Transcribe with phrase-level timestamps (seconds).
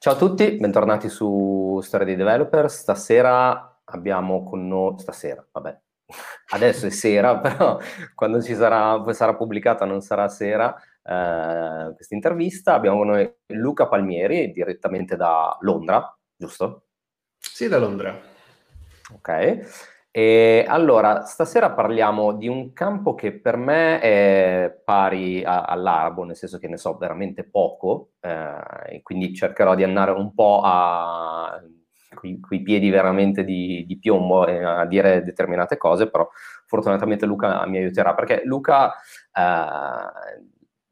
[0.00, 2.70] Ciao a tutti, bentornati su Storia dei Developer.
[2.70, 5.76] Stasera abbiamo con noi, stasera, vabbè,
[6.54, 7.80] adesso è sera, però
[8.14, 10.72] quando ci sarà, sarà pubblicata non sarà sera
[11.02, 12.74] eh, questa intervista.
[12.74, 16.90] Abbiamo con noi Luca Palmieri, direttamente da Londra, giusto?
[17.36, 18.16] Sì, da Londra.
[19.14, 19.97] Ok.
[20.18, 26.34] E allora, stasera parliamo di un campo che per me è pari a, all'arabo, nel
[26.34, 31.62] senso che ne so veramente poco, eh, e quindi cercherò di andare un po' a
[32.40, 36.28] quei piedi veramente di, di piombo a dire determinate cose, però
[36.66, 38.92] fortunatamente Luca mi aiuterà, perché Luca
[39.32, 40.42] eh,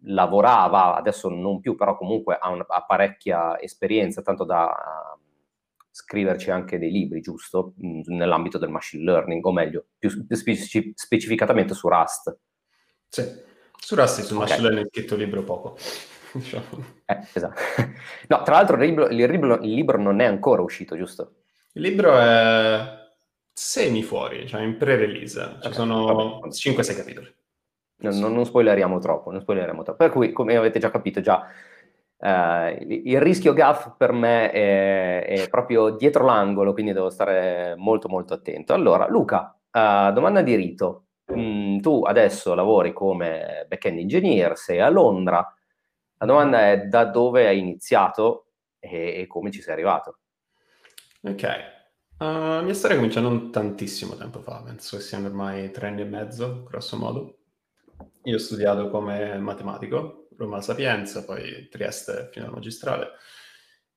[0.05, 4.73] lavorava, adesso non più, però comunque ha, un, ha parecchia esperienza, tanto da
[5.97, 7.73] scriverci anche dei libri, giusto?
[7.83, 12.37] Mm, nell'ambito del machine learning, o meglio, più speci- specificatamente su Rust.
[13.09, 13.23] Sì,
[13.79, 14.49] su Rust e sul okay.
[14.49, 15.79] machine learning ho scritto libro poco.
[17.07, 17.61] eh, esatto.
[18.29, 21.37] No, tra l'altro il libro, il, libro, il libro non è ancora uscito, giusto?
[21.73, 23.05] Il libro è
[23.53, 25.41] semi fuori, cioè in pre-release.
[25.41, 27.35] Ci okay, sono 5-6 capitoli.
[27.99, 30.05] Non, non, non, spoileriamo troppo, non spoileriamo troppo.
[30.05, 31.47] Per cui, come avete già capito, già
[32.19, 38.09] Uh, il rischio gaff per me è, è, proprio dietro l'angolo, quindi devo stare molto
[38.09, 38.73] molto attento.
[38.73, 41.05] Allora, Luca, uh, domanda di rito.
[41.33, 45.47] Mm, tu adesso lavori come back-end engineer, sei a Londra.
[46.19, 48.47] La domanda è da dove hai iniziato
[48.79, 50.19] e, e come ci sei arrivato?
[51.23, 51.43] Ok,
[52.19, 56.01] uh, la mia storia comincia non tantissimo tempo fa, penso che siano ormai tre anni
[56.01, 57.39] e mezzo, grosso modo.
[58.23, 63.11] Io ho studiato come matematico Roma Sapienza, poi Trieste fino alla magistrale.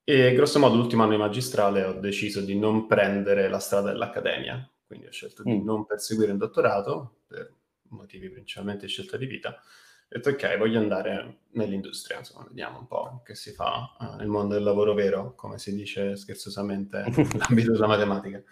[0.02, 4.68] E grosso modo l'ultimo anno di magistrale ho deciso di non prendere la strada dell'accademia,
[4.86, 5.64] quindi ho scelto di mm.
[5.64, 7.54] non perseguire un dottorato per
[7.90, 9.50] motivi principalmente di scelta di vita.
[9.50, 14.26] Ho detto ok, voglio andare nell'industria, insomma, vediamo un po' che si fa uh, nel
[14.26, 18.42] mondo del lavoro vero, come si dice scherzosamente nell'ambito della matematica.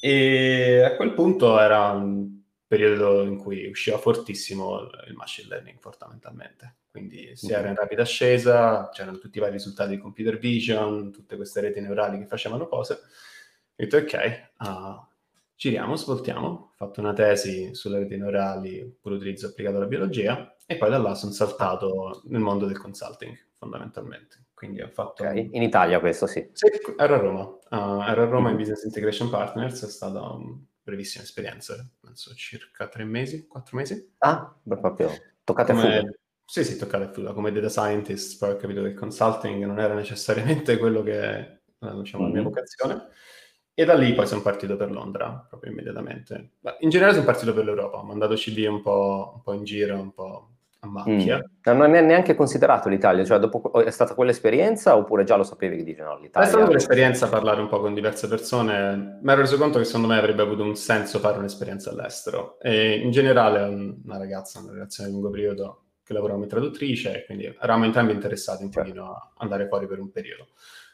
[0.00, 6.76] E a quel punto era un periodo in cui usciva fortissimo il machine learning fondamentalmente
[7.08, 11.36] quindi si era in rapida ascesa, c'erano tutti i vari risultati di computer vision, tutte
[11.36, 12.92] queste reti neurali che facevano cose.
[12.94, 12.98] Ho
[13.74, 15.06] detto ok, uh,
[15.56, 20.76] giriamo, svoltiamo, ho fatto una tesi sulle reti neurali per utilizzo applicato alla biologia e
[20.76, 24.44] poi da là sono saltato nel mondo del consulting fondamentalmente.
[24.52, 25.22] Quindi ho fatto...
[25.22, 25.48] Okay.
[25.52, 26.46] In Italia questo sì?
[26.52, 27.42] Sì, ero a Roma.
[27.70, 32.88] Uh, ero a Roma in Business Integration Partners, è stata una brevissima esperienza, penso circa
[32.88, 34.14] tre mesi, quattro mesi.
[34.18, 35.10] Ah, proprio
[35.44, 36.00] toccate Come...
[36.00, 36.18] fuga.
[36.50, 37.34] Sì, sì, toccare a fuga.
[37.34, 41.94] Come data scientist, poi ho capito che il consulting non era necessariamente quello che eh,
[42.00, 42.42] diciamo, la mia mm-hmm.
[42.42, 43.08] vocazione.
[43.74, 46.52] E da lì poi sono partito per Londra, proprio immediatamente.
[46.60, 49.64] Ma in generale sono partito per l'Europa, ho mandato CD un po', un po in
[49.64, 51.36] giro, un po' a macchia.
[51.36, 51.76] Mm.
[51.76, 55.84] Non è neanche considerato l'Italia, cioè dopo è stata quell'esperienza oppure già lo sapevi che
[55.84, 56.48] dice no, l'Italia?
[56.48, 60.08] È stata un'esperienza parlare un po' con diverse persone, mi ero reso conto che secondo
[60.08, 63.64] me avrebbe avuto un senso fare un'esperienza all'estero e in generale
[64.02, 68.64] una ragazza, una relazione di lungo periodo che lavora come traduttrice, quindi eravamo entrambi interessati
[68.64, 70.48] un pochino a andare fuori per un periodo.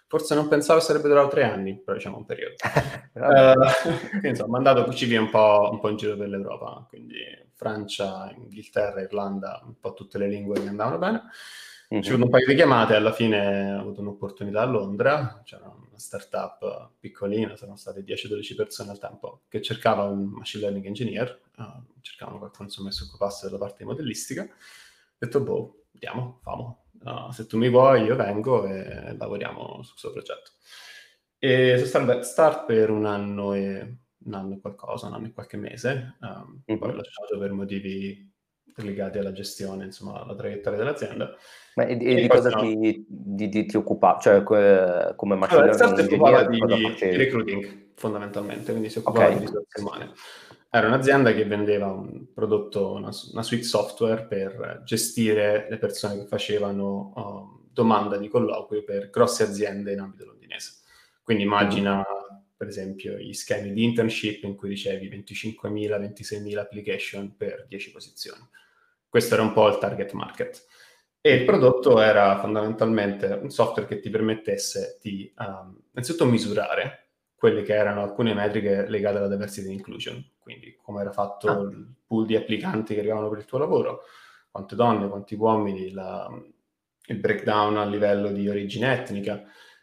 [0.08, 2.54] Forse non pensavo sarebbe durato tre anni, però diciamo un periodo.
[3.14, 7.14] uh, insomma, ho mandato CV un po', un po' in giro per l'Europa, quindi
[7.54, 11.22] Francia, Inghilterra, Irlanda, un po' tutte le lingue che andavano bene.
[11.92, 12.02] Mm-hmm.
[12.02, 15.66] Ci ho avuto un paio di chiamate, alla fine ho avuto un'opportunità a Londra, c'era
[15.66, 21.40] una startup piccolina, sono state 10-12 persone al tempo, che cercava un machine learning engineer,
[21.56, 21.64] uh,
[22.00, 24.48] cercavano qualcuno insomma, che si occupasse della parte modellistica,
[25.24, 26.86] ho detto, boh, andiamo, famo.
[27.04, 30.50] Uh, se tu mi vuoi, io vengo e lavoriamo su questo progetto.
[31.38, 35.26] E sono stato al start per un anno e un anno e qualcosa, un anno
[35.26, 36.78] e qualche mese, um, mm-hmm.
[36.78, 38.32] poi ho lasciato per motivi
[38.76, 41.36] legati alla gestione, insomma, alla traiettoria dell'azienda.
[41.74, 44.18] Ma e, e, di cosa ti, di, di, ti occupa?
[44.20, 45.92] Cioè, come machine allora,
[46.30, 46.74] learning?
[46.74, 49.38] Di, di recruiting, fondamentalmente, quindi si occupava okay.
[49.38, 50.12] di risorse umane.
[50.74, 56.26] Era un'azienda che vendeva un prodotto, una, una suite software per gestire le persone che
[56.26, 60.78] facevano uh, domanda di colloquio per grosse aziende in ambito londinese.
[61.22, 62.36] Quindi immagina, mm.
[62.56, 68.42] per esempio, gli schemi di internship in cui ricevi 25.000, 26.000 application per 10 posizioni.
[69.08, 70.66] Questo era un po' il target market.
[71.20, 77.62] E il prodotto era fondamentalmente un software che ti permettesse di, um, innanzitutto, misurare quelle
[77.62, 81.60] che erano alcune metriche legate alla diversity and inclusion, quindi come era fatto ah.
[81.62, 84.02] il pool di applicanti che arrivavano per il tuo lavoro,
[84.50, 86.30] quante donne, quanti uomini, la,
[87.06, 89.42] il breakdown a livello di origine etnica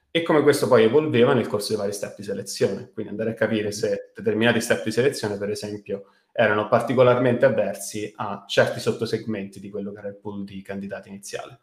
[0.10, 3.34] e come questo poi evolveva nel corso dei vari step di selezione, quindi andare a
[3.34, 9.70] capire se determinati step di selezione, per esempio, erano particolarmente avversi a certi sottosegmenti di
[9.70, 11.62] quello che era il pool di candidati iniziale.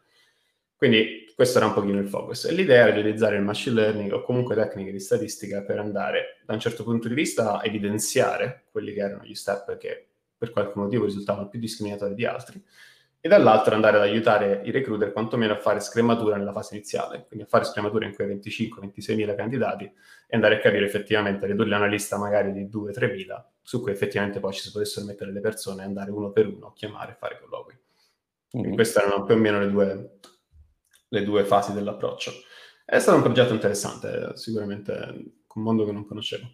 [0.79, 2.45] Quindi questo era un pochino il focus.
[2.45, 6.37] E l'idea era di utilizzare il machine learning o comunque tecniche di statistica per andare
[6.45, 10.51] da un certo punto di vista a evidenziare quelli che erano gli step che per
[10.51, 12.63] qualche motivo risultavano più discriminatori di altri
[13.19, 17.43] e dall'altro andare ad aiutare i recruiter quantomeno a fare scrematura nella fase iniziale, quindi
[17.43, 19.93] a fare scrematura in quei 25-26 mila candidati e
[20.35, 24.53] andare a capire effettivamente, a una lista magari di 2-3 mila, su cui effettivamente poi
[24.53, 27.77] ci si potessero mettere le persone e andare uno per uno, chiamare e fare colloqui.
[28.57, 28.73] Mm-hmm.
[28.75, 30.19] Queste erano più o meno le due,
[31.09, 32.31] le due fasi dell'approccio.
[32.85, 34.93] È stato un progetto interessante, sicuramente
[35.53, 36.47] un mondo che non conoscevo.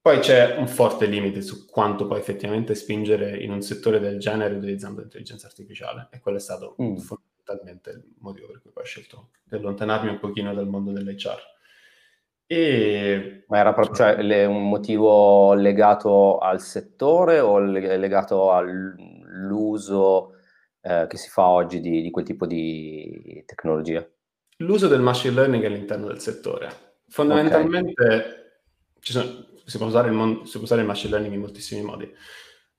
[0.00, 4.54] Poi c'è un forte limite su quanto puoi effettivamente spingere in un settore del genere
[4.54, 6.96] utilizzando l'intelligenza artificiale e quello è stato mm.
[6.96, 11.56] fondamentalmente il motivo per cui poi ho scelto di allontanarmi un pochino dal mondo dell'HR.
[12.46, 13.44] E...
[13.48, 20.37] Ma era proprio cioè, le, un motivo legato al settore o legato all'uso
[20.88, 24.06] eh, che si fa oggi di, di, quel tipo di tecnologia?
[24.58, 26.96] L'uso del machine learning all'interno del settore.
[27.08, 28.22] Fondamentalmente okay.
[29.00, 32.10] sono si può, usare il mon- si può usare il machine learning in moltissimi modi,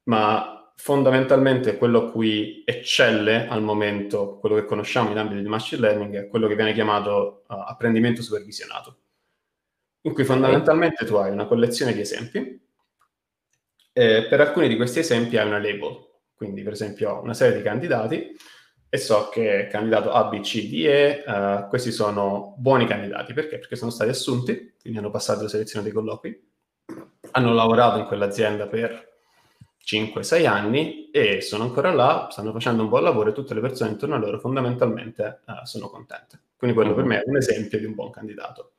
[0.06, 5.82] ma fondamentalmente quello a cui eccelle al momento, quello che conosciamo in ambito di machine
[5.82, 8.98] learning, è quello che viene chiamato uh, apprendimento supervisionato,
[10.02, 12.60] in cui fondamentalmente tu hai una collezione di esempi
[13.94, 16.09] e per alcuni di questi esempi hai una label,
[16.40, 18.34] quindi per esempio ho una serie di candidati
[18.88, 23.34] e so che candidato A, B, C, D, E, uh, questi sono buoni candidati.
[23.34, 23.60] Perché?
[23.60, 26.50] Perché sono stati assunti, quindi hanno passato la selezione dei colloqui,
[27.32, 29.18] hanno lavorato in quell'azienda per
[29.86, 33.92] 5-6 anni e sono ancora là, stanno facendo un buon lavoro e tutte le persone
[33.92, 36.44] intorno a loro fondamentalmente uh, sono contente.
[36.56, 38.76] Quindi quello per me è un esempio di un buon candidato.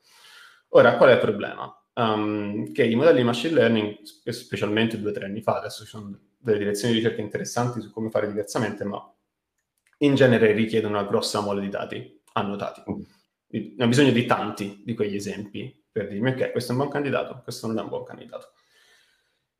[0.69, 1.71] Ora, qual è il problema?
[1.93, 5.89] Um, che i modelli di machine learning, specialmente due o tre anni fa, adesso ci
[5.89, 9.13] sono delle direzioni di ricerca interessanti su come fare diversamente, ma
[9.99, 12.83] in genere richiedono una grossa mole di dati annotati.
[12.89, 13.79] Mm.
[13.79, 17.41] Ha bisogno di tanti di quegli esempi per dirmi ok, questo è un buon candidato,
[17.43, 18.53] questo non è un buon candidato.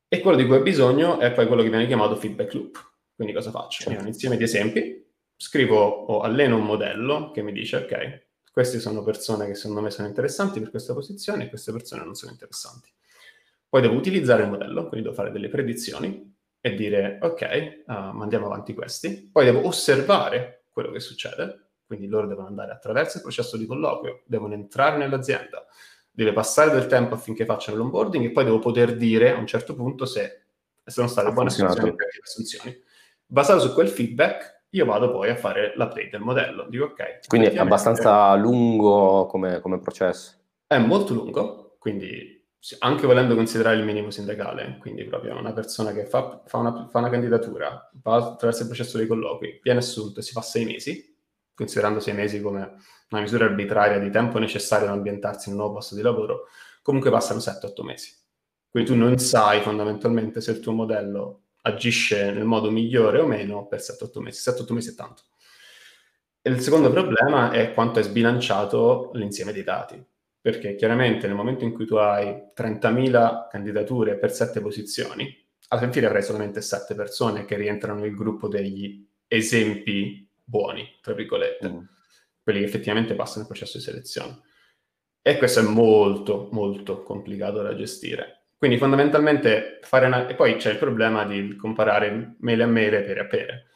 [0.08, 2.92] E quello di cui ho bisogno è poi quello che viene chiamato feedback loop.
[3.16, 3.90] Quindi cosa faccio?
[3.92, 5.06] Io ho un insieme di esempi,
[5.36, 9.92] scrivo o alleno un modello che mi dice ok, queste sono persone che secondo me
[9.92, 12.90] sono interessanti per questa posizione e queste persone non sono interessanti.
[13.68, 16.31] Poi devo utilizzare il modello, quindi devo fare delle predizioni
[16.62, 19.30] e dire ok, uh, mandiamo avanti questi.
[19.32, 24.22] Poi devo osservare quello che succede, quindi loro devono andare attraverso il processo di colloquio,
[24.26, 25.66] devono entrare nell'azienda,
[26.10, 29.76] deve passare del tempo affinché facciano l'onboarding e poi devo poter dire a un certo
[29.76, 30.44] punto se
[30.86, 32.84] sono state buone assunzioni o cattive assunzioni.
[33.26, 36.68] Basato su quel feedback, io vado poi a fare l'update del modello.
[36.70, 37.28] Dico ok.
[37.28, 40.34] Quindi è abbastanza lungo come, come, processo.
[40.68, 42.41] È molto lungo, quindi
[42.80, 47.00] anche volendo considerare il minimo sindacale, quindi proprio una persona che fa, fa, una, fa
[47.00, 51.18] una candidatura, va attraverso il processo dei colloqui, viene assunto e si fa sei mesi,
[51.54, 52.76] considerando sei mesi come
[53.10, 56.48] una misura arbitraria di tempo necessario ad ambientarsi in un nuovo posto di lavoro,
[56.82, 58.14] comunque passano 7-8 mesi.
[58.70, 63.68] Quindi tu non sai fondamentalmente se il tuo modello agisce nel modo migliore o meno
[63.68, 64.50] per 7-8 mesi.
[64.50, 65.24] 7-8 mesi è tanto.
[66.42, 70.04] E il secondo problema è quanto è sbilanciato l'insieme dei dati,
[70.42, 75.34] perché chiaramente nel momento in cui tu hai 30.000 candidature per 7 posizioni,
[75.68, 81.70] alla fine avrai solamente 7 persone che rientrano nel gruppo degli esempi buoni, tra virgolette,
[81.70, 81.80] mm.
[82.44, 84.42] quelli che effettivamente passano il processo di selezione.
[85.22, 88.48] E questo è molto, molto complicato da gestire.
[88.58, 90.28] Quindi fondamentalmente fare una...
[90.28, 93.68] E poi c'è il problema di comparare mele a mele, pere a pere.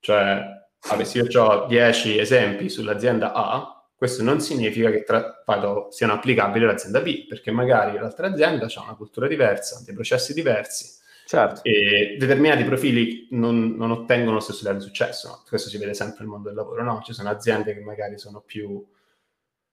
[0.00, 0.42] Cioè,
[0.88, 5.42] vabbè, se io ho 10 esempi sull'azienda A, questo non significa che tra...
[5.46, 10.34] vado, siano applicabili all'azienda B, perché magari l'altra azienda ha una cultura diversa, dei processi
[10.34, 11.62] diversi, Certo.
[11.64, 15.28] E determinati profili non, non, ottengono lo stesso livello di successo.
[15.28, 15.42] No?
[15.48, 16.82] Questo si vede sempre nel mondo del lavoro.
[16.82, 17.00] No?
[17.02, 18.86] Ci sono aziende che magari sono più,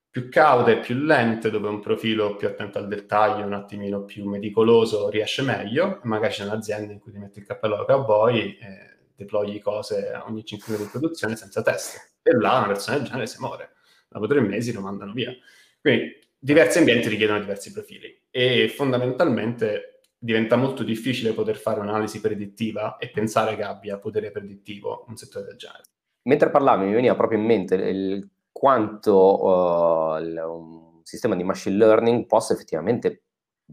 [0.09, 5.09] più caute, più lente, dove un profilo più attento al dettaglio, un attimino più meticoloso
[5.09, 5.99] riesce meglio.
[6.03, 10.21] Magari ci sono aziende in cui ti metti il cappello da cowboy e deployi cose
[10.25, 12.13] ogni 5 minuti di produzione senza test.
[12.23, 13.71] E là una persona del genere si muore.
[14.11, 15.33] Dopo tre mesi lo mandano via.
[15.79, 18.21] Quindi diversi ambienti richiedono diversi profili.
[18.29, 25.05] E fondamentalmente diventa molto difficile poter fare un'analisi predittiva e pensare che abbia potere predittivo
[25.07, 25.83] un settore del genere.
[26.23, 31.77] Mentre parlavi mi veniva proprio in mente il, quanto uh, il, un sistema di machine
[31.77, 33.23] learning possa effettivamente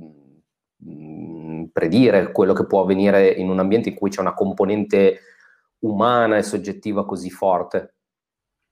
[0.01, 5.21] mm, predire quello che può avvenire in un ambiente in cui c'è una componente
[5.81, 7.97] umana e soggettiva così forte.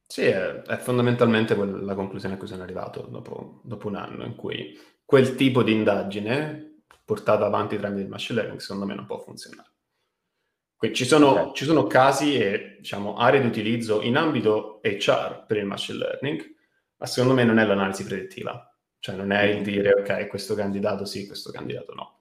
[0.07, 4.37] Sì, è, è fondamentalmente la conclusione a cui sono arrivato dopo, dopo un anno in
[4.37, 9.19] cui quel tipo di indagine portata avanti tramite il machine learning, secondo me non può
[9.19, 9.71] funzionare.
[10.77, 11.55] Quindi ci sono, okay.
[11.55, 16.55] ci sono casi e diciamo, aree di utilizzo in ambito HR per il machine learning,
[16.97, 18.71] ma secondo me non è l'analisi predittiva.
[18.99, 22.16] Cioè non è il dire ok, questo candidato sì, questo candidato no.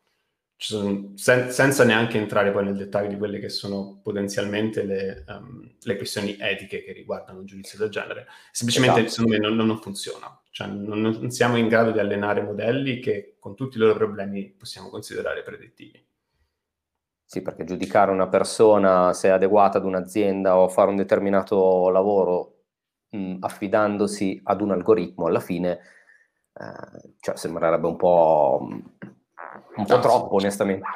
[0.57, 5.69] Sono, sen- senza neanche entrare poi nel dettaglio di quelle che sono potenzialmente le, um,
[5.81, 8.27] le questioni etiche che riguardano un giudizio del genere.
[8.51, 9.27] Semplicemente esatto.
[9.27, 10.41] secondo me non, non funziona.
[10.49, 14.49] Cioè non, non siamo in grado di allenare modelli che con tutti i loro problemi
[14.49, 16.03] possiamo considerare predittivi.
[17.25, 22.63] Sì, perché giudicare una persona se è adeguata ad un'azienda o fare un determinato lavoro
[23.09, 25.79] mh, affidandosi ad un algoritmo alla fine
[26.57, 28.65] eh, cioè sembrerebbe un po',
[29.75, 30.87] un po' troppo, onestamente.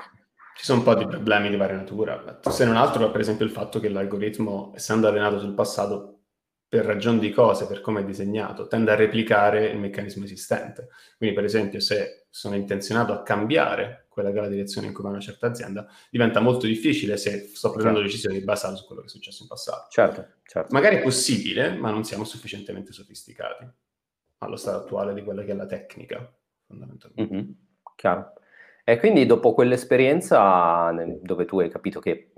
[0.56, 3.52] Ci sono un po' di problemi di varia natura, se non altro per esempio il
[3.52, 6.20] fatto che l'algoritmo, essendo allenato sul passato,
[6.70, 10.90] per ragioni di cose, per come è disegnato, tende a replicare il meccanismo esistente.
[11.18, 15.02] Quindi, per esempio, se sono intenzionato a cambiare quella che è la direzione in cui
[15.04, 18.12] va una certa azienda, diventa molto difficile se sto prendendo certo.
[18.12, 19.88] decisioni basate su quello che è successo in passato.
[19.90, 20.72] Certo, certo.
[20.72, 23.68] Magari è possibile, ma non siamo sufficientemente sofisticati
[24.40, 26.32] allo stato attuale di quella che è la tecnica,
[26.68, 27.34] fondamentalmente.
[27.34, 27.50] Mm-hmm.
[27.96, 28.34] Chiaro.
[28.90, 30.92] E quindi dopo quell'esperienza
[31.22, 32.32] dove tu hai capito che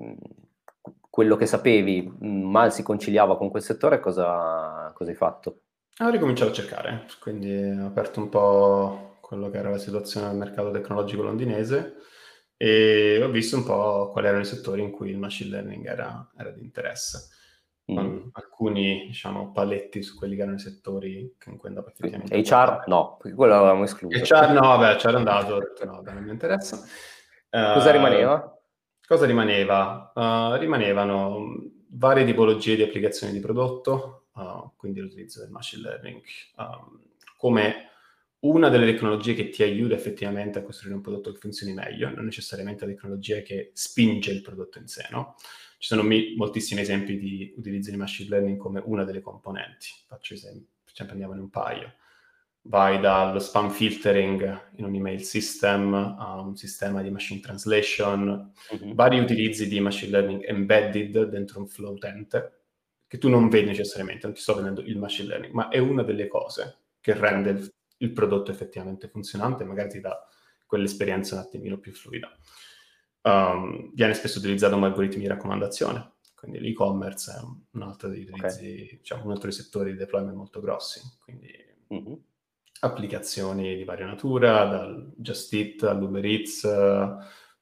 [1.10, 5.62] quello che sapevi mal si conciliava con quel settore, cosa, cosa hai fatto?
[6.00, 10.36] Ho ricominciato a cercare, quindi ho aperto un po' quello che era la situazione del
[10.36, 11.96] mercato tecnologico londinese
[12.58, 16.31] e ho visto un po' quali erano i settori in cui il machine learning era,
[16.38, 17.29] era di interesse
[18.00, 18.29] mm.
[18.33, 22.38] alcuni diciamo, paletti su quelli che erano i settori in cui andava effettivamente.
[22.38, 24.17] HR no, perché quello l'avevamo escluso.
[24.17, 26.77] HR no, vabbè, c'era andato, ho detto no, non mi interessa.
[27.50, 28.60] Uh, cosa rimaneva?
[29.05, 30.12] Cosa rimaneva?
[30.15, 31.55] Uh, rimanevano
[31.89, 36.21] varie tipologie di applicazioni di prodotto, uh, quindi l'utilizzo del machine learning
[36.57, 37.00] um,
[37.36, 37.89] come
[38.41, 42.25] una delle tecnologie che ti aiuta effettivamente a costruire un prodotto che funzioni meglio, non
[42.25, 45.36] necessariamente la tecnologia che spinge il prodotto in sé, no?
[45.81, 49.88] Ci sono mi- moltissimi esempi di utilizzo di machine learning come una delle componenti.
[50.05, 51.95] Faccio esempi, esempio andiamone un paio.
[52.65, 58.93] Vai dallo spam filtering in un email system a un sistema di machine translation, mm-hmm.
[58.93, 62.65] vari utilizzi di machine learning embedded dentro un flow utente,
[63.07, 66.03] che tu non vedi necessariamente, non ti sto vedendo il machine learning, ma è una
[66.03, 70.27] delle cose che rende il, il prodotto effettivamente funzionante e magari ti dà
[70.67, 72.31] quell'esperienza un attimino più fluida
[73.23, 76.13] um, viene spesso utilizzato come algoritmi di raccomandazione.
[76.35, 78.97] Quindi l'e-commerce è un altro dei, utilizzi, okay.
[78.97, 80.99] diciamo, un altro dei settori di deployment molto grossi.
[81.23, 81.53] Quindi
[81.93, 82.13] mm-hmm.
[82.79, 86.67] applicazioni di varia natura, dal Just Eat all'Uber Eats,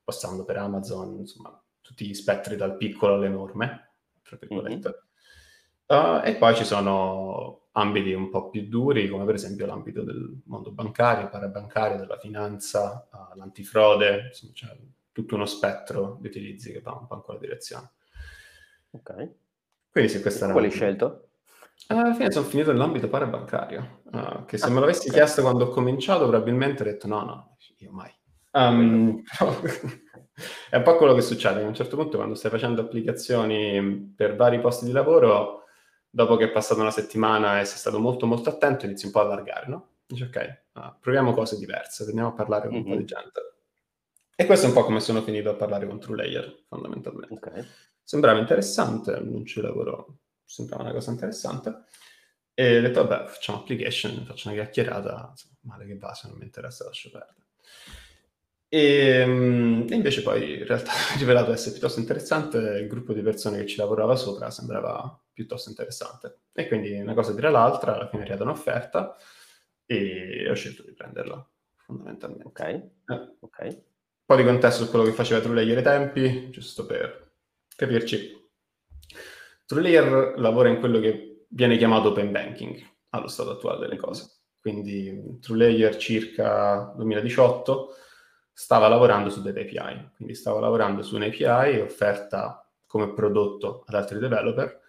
[0.01, 4.87] passando per Amazon, insomma, tutti gli spettri dal piccolo all'enorme, tra virgolette.
[4.87, 5.07] Mm-hmm.
[5.89, 10.39] Uh, e poi ci sono ambiti un po' più duri, come per esempio l'ambito del
[10.45, 14.77] mondo bancario, parabancario, della finanza, uh, l'antifrode, insomma, cioè
[15.19, 17.91] tutto uno spettro di utilizzi che va un po' in quella direzione.
[18.91, 19.31] Ok.
[19.91, 21.29] Quindi se questa è Quali hai scelto?
[21.87, 25.19] Alla fine sono finito nell'ambito parabancario, uh, che se ah, me l'avessi okay.
[25.19, 28.11] chiesto quando ho cominciato probabilmente avrei detto no, no, io mai.
[28.51, 29.21] Um,
[30.69, 34.35] è un po' quello che succede, a un certo punto quando stai facendo applicazioni per
[34.35, 35.63] vari posti di lavoro,
[36.09, 39.21] dopo che è passata una settimana e sei stato molto molto attento, inizi un po'
[39.21, 39.87] a allargare, no?
[40.05, 42.85] Dici ok, uh, proviamo cose diverse, andiamo a parlare con mm-hmm.
[42.85, 43.49] un po' di gente.
[44.39, 47.33] E questo è un po' come sono finito a parlare con TrueLayer, fondamentalmente.
[47.33, 47.67] Okay.
[48.01, 51.83] Sembrava interessante, non ci lavoro, sembrava una cosa interessante.
[52.53, 56.45] E ho detto, vabbè, facciamo application, faccio una chiacchierata, male che va, se non mi
[56.45, 57.47] interessa lascio perdere.
[58.69, 58.79] E,
[59.19, 63.57] ehm, e, invece poi in realtà è rivelato essere piuttosto interessante, il gruppo di persone
[63.57, 66.43] che ci lavorava sopra sembrava piuttosto interessante.
[66.53, 69.17] E quindi una cosa dire l'altra, alla fine è arrivata un'offerta
[69.85, 72.47] e ho scelto di prenderla, fondamentalmente.
[72.47, 73.35] Ok, eh.
[73.41, 73.87] ok
[74.29, 77.31] po' di contesto su quello che faceva TrueLayer ai tempi, giusto per
[77.75, 78.51] capirci.
[79.65, 84.41] TrueLayer lavora in quello che viene chiamato open banking allo stato attuale delle cose.
[84.61, 87.95] Quindi TrueLayer circa 2018
[88.53, 94.19] stava lavorando su data API, quindi stava lavorando su un'API offerta come prodotto ad altri
[94.19, 94.79] developer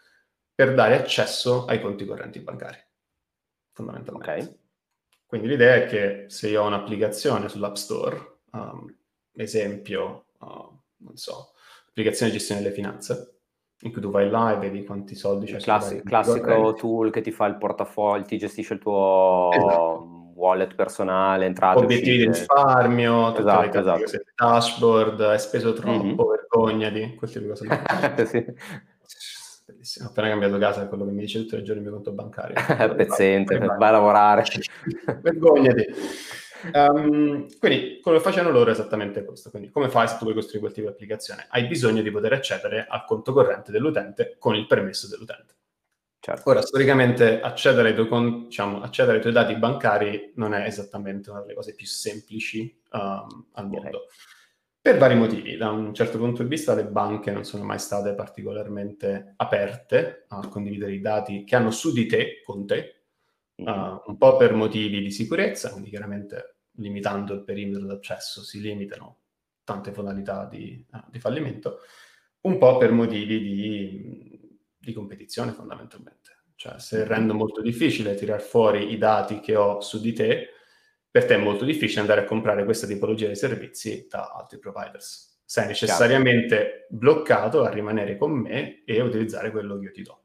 [0.55, 2.77] per dare accesso ai conti correnti bancari,
[3.73, 4.43] fondamentalmente.
[4.43, 4.59] Okay.
[5.25, 8.99] Quindi l'idea è che se io ho un'applicazione sull'App Store, um,
[9.35, 11.53] esempio, uh, non so,
[11.89, 13.35] applicazione di gestione delle finanze,
[13.83, 15.59] in cui tu vai là e vedi quanti soldi c'è.
[15.59, 20.33] Classi- classico tool che ti fa il portafoglio, ti gestisce il tuo esatto.
[20.35, 24.05] wallet personale, entrate, Obiettivi di risparmio, esatto, esatto.
[24.35, 26.17] dashboard, hai speso troppo, mm-hmm.
[26.17, 28.27] vergognati, quel tipo di cose.
[28.27, 28.45] sì.
[29.71, 30.07] Bellissimo.
[30.07, 32.55] Ho appena cambiato casa, quello che mi dice tutti i giorni il mio conto bancario.
[32.95, 34.45] Pezzente, vai a lavorare.
[35.23, 35.87] vergognati.
[36.73, 39.51] Um, quindi quello che facevano loro esattamente questo.
[39.51, 41.47] Quindi come fai se tu vuoi costruire quel tipo di applicazione?
[41.51, 45.55] Hai bisogno di poter accedere al conto corrente dell'utente con il permesso dell'utente.
[46.21, 46.51] Certo.
[46.51, 51.41] Ora, storicamente accedere ai, tuoi, diciamo, accedere ai tuoi dati bancari non è esattamente una
[51.41, 53.89] delle cose più semplici um, al mondo.
[53.89, 53.99] Okay.
[54.83, 55.57] Per vari motivi.
[55.57, 60.47] Da un certo punto di vista le banche non sono mai state particolarmente aperte a
[60.49, 63.00] condividere i dati che hanno su di te, con te,
[63.65, 69.19] uh, un po' per motivi di sicurezza, quindi chiaramente limitando il perimetro d'accesso si limitano
[69.65, 71.79] tante modalità di, uh, di fallimento,
[72.43, 76.39] un po' per motivi di, di competizione fondamentalmente.
[76.61, 80.49] Cioè, se rendo molto difficile tirare fuori i dati che ho su di te,
[81.11, 85.41] per te è molto difficile andare a comprare questa tipologia di servizi da altri providers.
[85.45, 90.20] Sei necessariamente bloccato a rimanere con me e a utilizzare quello che io ti do.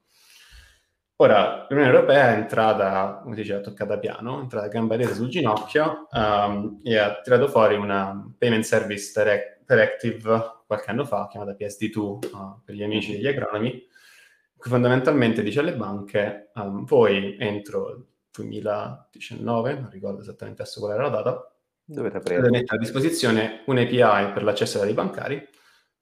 [1.18, 5.14] Ora, l'Unione Europea è entrata, come si dice, toccata piano, è entrata a gamba tesa
[5.14, 11.28] sul ginocchio um, e ha tirato fuori una Payment Service direct- Directive qualche anno fa,
[11.32, 12.20] chiamata PSD2 uh,
[12.66, 19.74] per gli amici degli agronomi, che fondamentalmente dice alle banche, um, voi entro il 2019,
[19.74, 21.56] non ricordo esattamente adesso qual era la data,
[21.86, 22.20] dovete
[22.50, 25.48] mettere a disposizione un API per l'accesso ai dati bancari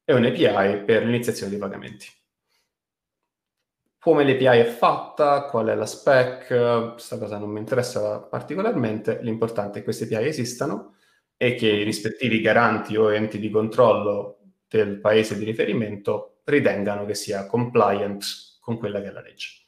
[0.04, 2.08] e un API per l'iniziazione dei pagamenti
[4.04, 9.76] come l'API è fatta, qual è la spec, questa cosa non mi interessa particolarmente, l'importante
[9.76, 10.96] è che queste API esistano
[11.38, 17.16] e che i rispettivi garanti o enti di controllo del paese di riferimento ritengano che
[17.16, 18.26] sia compliant
[18.60, 19.68] con quella che è la legge.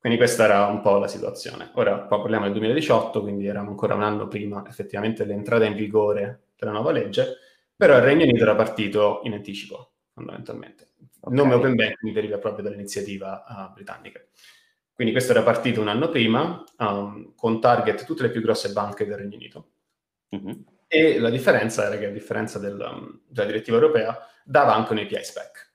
[0.00, 1.70] Quindi questa era un po' la situazione.
[1.74, 6.46] Ora qua parliamo del 2018, quindi eravamo ancora un anno prima effettivamente dell'entrata in vigore
[6.56, 7.36] della nuova legge,
[7.76, 10.88] però il Regno Unito era partito in anticipo, fondamentalmente.
[11.20, 11.30] Okay.
[11.30, 14.20] Il nome Open Banking deriva proprio dall'iniziativa uh, britannica.
[14.92, 19.04] Quindi questo era partito un anno prima, um, con target tutte le più grosse banche
[19.04, 19.70] del Regno Unito.
[20.34, 20.60] Mm-hmm.
[20.88, 24.98] E la differenza era che, a differenza del, um, della direttiva europea, dava anche un
[24.98, 25.74] API spec.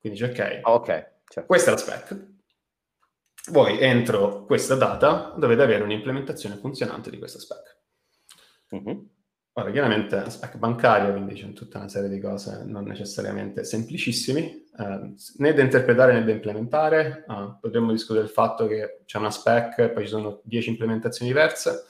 [0.00, 1.46] Quindi dice, ok, ah, okay certo.
[1.46, 2.34] questa è la spec.
[3.50, 7.76] Voi entro questa data dovete avere un'implementazione funzionante di questa spec.
[8.74, 8.98] Mm-hmm.
[9.58, 15.14] Ora, chiaramente spec bancario, quindi c'è tutta una serie di cose non necessariamente semplicissimi, eh,
[15.38, 17.24] né da interpretare né da implementare.
[17.26, 21.84] Uh, potremmo discutere del fatto che c'è una spec, poi ci sono 10 implementazioni diverse,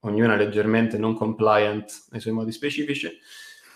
[0.00, 3.08] ognuna leggermente non compliant nei suoi modi specifici,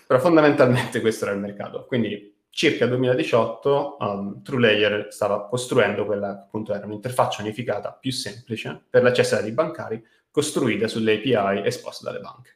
[0.05, 1.85] però fondamentalmente questo era il mercato.
[1.85, 8.83] Quindi circa 2018 um, TrueLayer stava costruendo quella che appunto era un'interfaccia unificata più semplice
[8.89, 12.55] per l'accesso ai bancari costruita sulle API esposte dalle banche.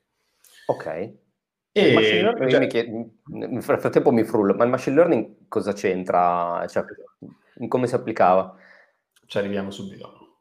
[0.66, 1.14] Ok.
[1.78, 6.66] E machine learning, cioè, chied- nel frattempo mi frullo, ma il machine learning cosa c'entra?
[6.68, 6.86] Cioè,
[7.68, 8.58] come si applicava?
[9.26, 10.38] Ci arriviamo subito.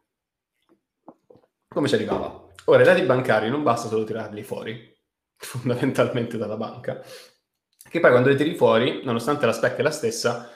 [1.66, 2.52] Come ci arrivava?
[2.66, 4.96] Ora, i dati bancari non basta solo tirarli fuori,
[5.36, 7.02] fondamentalmente dalla banca,
[7.88, 10.50] che poi quando li tiri fuori, nonostante la spec è la stessa,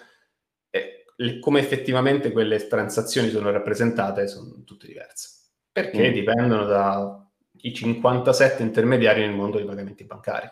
[0.70, 1.04] eh,
[1.40, 6.12] come effettivamente quelle transazioni sono rappresentate sono tutte diverse, perché mm.
[6.12, 7.27] dipendono da
[7.62, 10.48] i 57 intermediari nel mondo dei pagamenti bancari.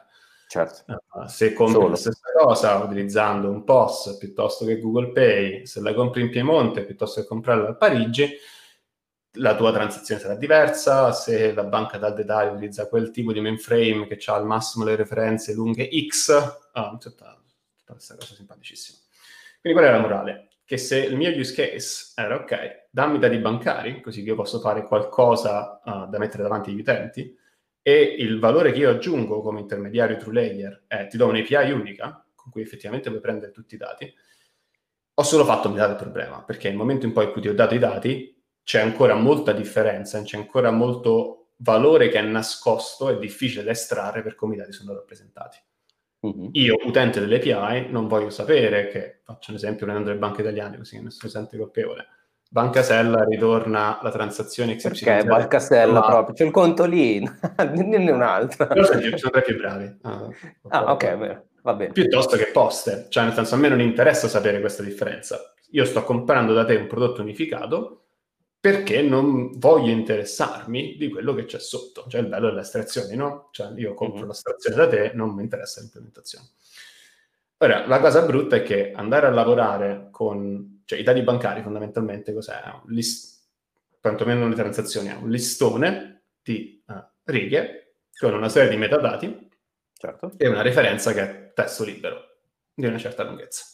[0.49, 0.85] Certo.
[0.87, 1.89] Uh, se compri Solo.
[1.89, 6.85] la stessa cosa utilizzando un POS piuttosto che Google Pay, se la compri in Piemonte
[6.85, 8.31] piuttosto che comprarla a Parigi,
[9.39, 11.13] la tua transazione sarà diversa.
[11.13, 14.97] Se la banca dal dettaglio utilizza quel tipo di mainframe che ha al massimo le
[14.97, 16.31] referenze lunghe X,
[16.73, 17.39] ah, tutta,
[17.77, 18.99] tutta questa cosa simpaticissima.
[19.61, 20.47] Quindi qual è la morale?
[20.67, 24.59] che se il mio use case era ok, dammi dati bancari, così che io posso
[24.59, 27.37] fare qualcosa uh, da mettere davanti agli utenti,
[27.83, 32.27] e il valore che io aggiungo come intermediario true layer è ti do un'API unica,
[32.35, 34.11] con cui effettivamente puoi prendere tutti i dati,
[35.13, 37.79] ho solo fatto metà del problema, perché nel momento in cui ti ho dato i
[37.79, 43.73] dati c'è ancora molta differenza, c'è ancora molto valore che è nascosto e difficile da
[43.73, 45.59] estrarre per come i dati sono rappresentati.
[46.27, 46.49] Mm-hmm.
[46.53, 50.79] Io, utente delle API, non voglio sapere che, faccio un esempio prendendo le banche italiane
[50.79, 52.07] così che nessuno si sente colpevole.
[52.49, 55.05] Banca Sella ritorna la transazione XY.
[55.05, 56.35] Perché Banca Sella proprio?
[56.35, 58.67] C'è il conto lì, ne un altro.
[58.67, 59.99] Però sono, sono più bravi.
[60.03, 60.29] Ah,
[60.69, 61.93] ah ok, beh, va bene.
[61.93, 63.07] Piuttosto che poste.
[63.09, 65.55] Cioè, nel senso, a me non interessa sapere questa differenza.
[65.71, 68.03] Io sto comprando da te un prodotto unificato
[68.59, 73.49] perché non voglio interessarmi di quello che c'è sotto, cioè il bello delle astrazioni, no?
[73.53, 74.27] Cioè io compro mm-hmm.
[74.29, 76.49] l'astrazione da te, non mi interessa l'implementazione.
[77.59, 82.33] Ora, la cosa brutta è che andare a lavorare con, cioè i dati bancari fondamentalmente
[82.33, 82.63] cos'è?
[82.85, 83.49] Un list,
[84.01, 86.95] quantomeno le transazioni, è un listone di uh,
[87.25, 89.51] righe con una serie di metadati
[89.93, 90.33] certo.
[90.39, 92.39] e una referenza che è testo libero
[92.73, 93.65] di una certa lunghezza.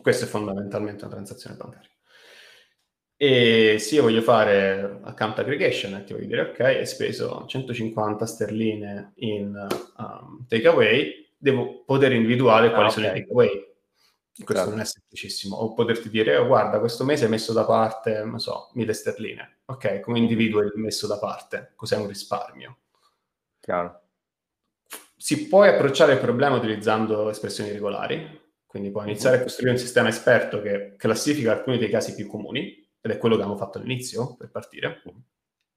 [0.00, 1.90] Questo è fondamentalmente una transazione bancaria.
[3.16, 9.12] E se io voglio fare account aggregation, ti voglio dire ok, hai speso 150 sterline
[9.16, 13.69] in um, takeaway, devo poter individuare quali ah, sono i takeaway.
[14.44, 14.70] Questo certo.
[14.70, 15.56] non è semplicissimo.
[15.56, 19.58] O poterti dire, oh, guarda, questo mese hai messo da parte, non so, 1000 sterline.
[19.66, 21.72] Ok, come individuo il messo da parte?
[21.76, 22.78] Cos'è un risparmio?
[23.60, 24.00] Chiaro.
[25.16, 30.08] Si può approcciare il problema utilizzando espressioni regolari, quindi puoi iniziare a costruire un sistema
[30.08, 34.36] esperto che classifica alcuni dei casi più comuni, ed è quello che abbiamo fatto all'inizio
[34.36, 35.02] per partire,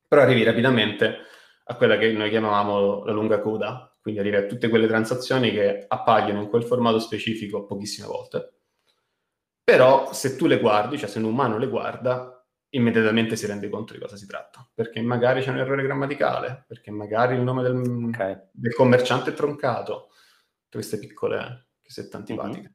[0.07, 1.17] però arrivi rapidamente
[1.65, 6.41] a quella che noi chiamavamo la lunga coda, quindi a tutte quelle transazioni che appaiono
[6.41, 8.55] in quel formato specifico pochissime volte.
[9.63, 13.93] Però se tu le guardi, cioè se un umano le guarda, immediatamente si rende conto
[13.93, 17.77] di cosa si tratta, perché magari c'è un errore grammaticale, perché magari il nome del,
[18.09, 18.49] okay.
[18.51, 20.09] del commerciante è troncato,
[20.63, 22.59] tutte queste piccole cosette antipatiche.
[22.59, 22.71] Mm-hmm.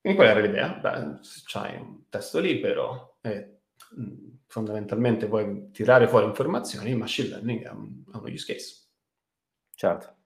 [0.00, 0.68] Quindi qual era l'idea?
[0.80, 3.64] Beh, c'hai un testo libero e
[4.46, 8.88] fondamentalmente vuoi tirare fuori informazioni, il machine learning è, un, è uno use case.
[9.74, 10.22] Certo.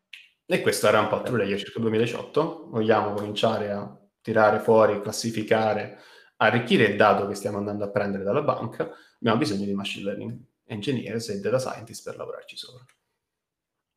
[0.51, 2.69] E questo era un po' True Layer circa 2018.
[2.71, 5.99] Vogliamo cominciare a tirare fuori, classificare,
[6.37, 8.91] arricchire il dato che stiamo andando a prendere dalla banca.
[9.17, 12.83] Abbiamo bisogno di machine learning engineers e data scientists per lavorarci sopra.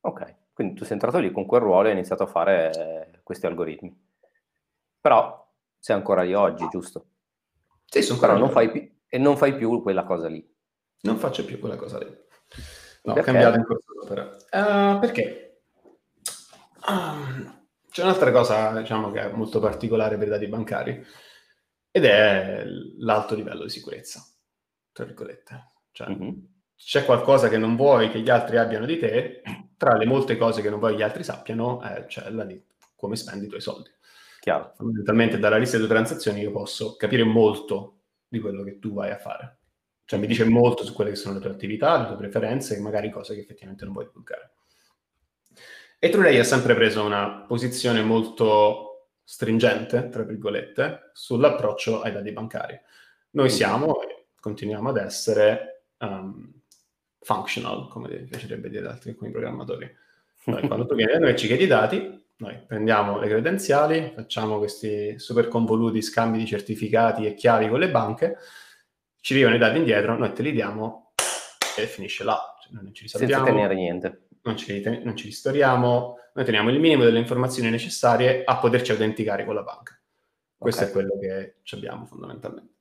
[0.01, 3.45] Ok, quindi tu sei entrato lì con quel ruolo e hai iniziato a fare questi
[3.45, 3.97] algoritmi.
[4.99, 7.05] Però sei ancora lì oggi, giusto?
[7.85, 10.45] Sì, sono Però non fai, più, e non fai più quella cosa lì.
[11.03, 12.09] Non faccio più quella cosa lì.
[13.03, 13.19] No, perché?
[13.21, 14.23] ho cambiato in corso d'opera.
[14.51, 15.50] Uh, perché?
[16.87, 21.05] Um, c'è un'altra cosa, diciamo, che è molto particolare per i dati bancari,
[21.91, 22.63] ed è
[22.99, 24.23] l'alto livello di sicurezza,
[24.91, 25.71] tra virgolette.
[25.91, 26.37] Cioè, mm-hmm.
[26.77, 29.41] c'è qualcosa che non vuoi che gli altri abbiano di te,
[29.75, 32.63] tra le molte cose che non vuoi che gli altri sappiano, eh, c'è la di
[32.95, 33.89] come spendi i tuoi soldi.
[34.39, 34.73] Chiaro.
[34.75, 39.17] Fondamentalmente dalla lista delle transazioni io posso capire molto di quello che tu vai a
[39.17, 39.57] fare.
[40.05, 42.79] Cioè mi dice molto su quelle che sono le tue attività, le tue preferenze e
[42.79, 44.53] magari cose che effettivamente non vuoi divulgare.
[46.03, 52.75] E TrueLay ha sempre preso una posizione molto stringente, tra virgolette, sull'approccio ai dati bancari.
[53.33, 56.53] Noi siamo e continuiamo ad essere um,
[57.19, 59.95] functional, come piacerebbe dire ad alcuni programmatori.
[60.45, 64.57] Noi, quando tu vieni da noi ci chiedi i dati, noi prendiamo le credenziali, facciamo
[64.57, 68.37] questi super convoluti scambi di certificati e chiavi con le banche,
[69.19, 71.13] ci arrivano i dati indietro, noi te li diamo
[71.77, 72.41] e finisce là.
[72.59, 73.45] Cioè, non ci risalviamo.
[73.45, 74.29] Senza tenere niente.
[74.43, 79.45] Non ci, non ci ristoriamo, noi teniamo il minimo delle informazioni necessarie a poterci autenticare
[79.45, 79.99] con la banca.
[80.57, 80.89] Questo okay.
[80.89, 82.73] è quello che abbiamo fondamentalmente.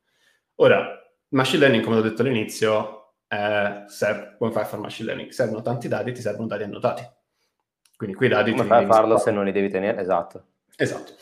[0.57, 5.31] Ora, machine learning, come ho detto all'inizio, eh, serve, come fai a fare machine learning?
[5.31, 7.19] Servono tanti dati, ti servono dati annotati
[8.01, 8.53] quindi quei dati...
[8.53, 10.01] Come fai a farlo se non li devi tenere?
[10.01, 10.45] Esatto.
[10.75, 11.13] Esatto.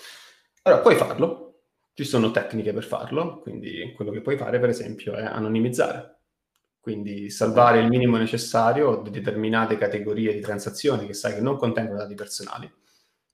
[0.63, 5.15] Allora, puoi farlo, ci sono tecniche per farlo, quindi quello che puoi fare, per esempio,
[5.15, 6.18] è anonimizzare.
[6.81, 11.99] Quindi salvare il minimo necessario di determinate categorie di transazioni che sai che non contengono
[11.99, 12.73] dati personali.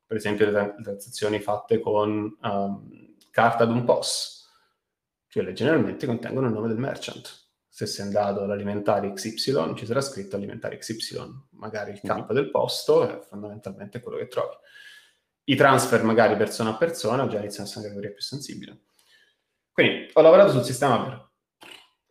[0.06, 4.50] Per esempio, le, transazioni fatte con um, carta d'un POS,
[5.30, 10.36] quelle generalmente contengono il nome del merchant se sei andato all'alimentare XY, ci sarà scritto
[10.36, 12.42] alimentare XY, magari il campo mm-hmm.
[12.42, 14.54] del posto è fondamentalmente quello che trovi.
[15.46, 18.82] I transfer magari persona a persona già iniziano a essere una categoria più sensibile.
[19.72, 21.23] Quindi ho lavorato sul sistema per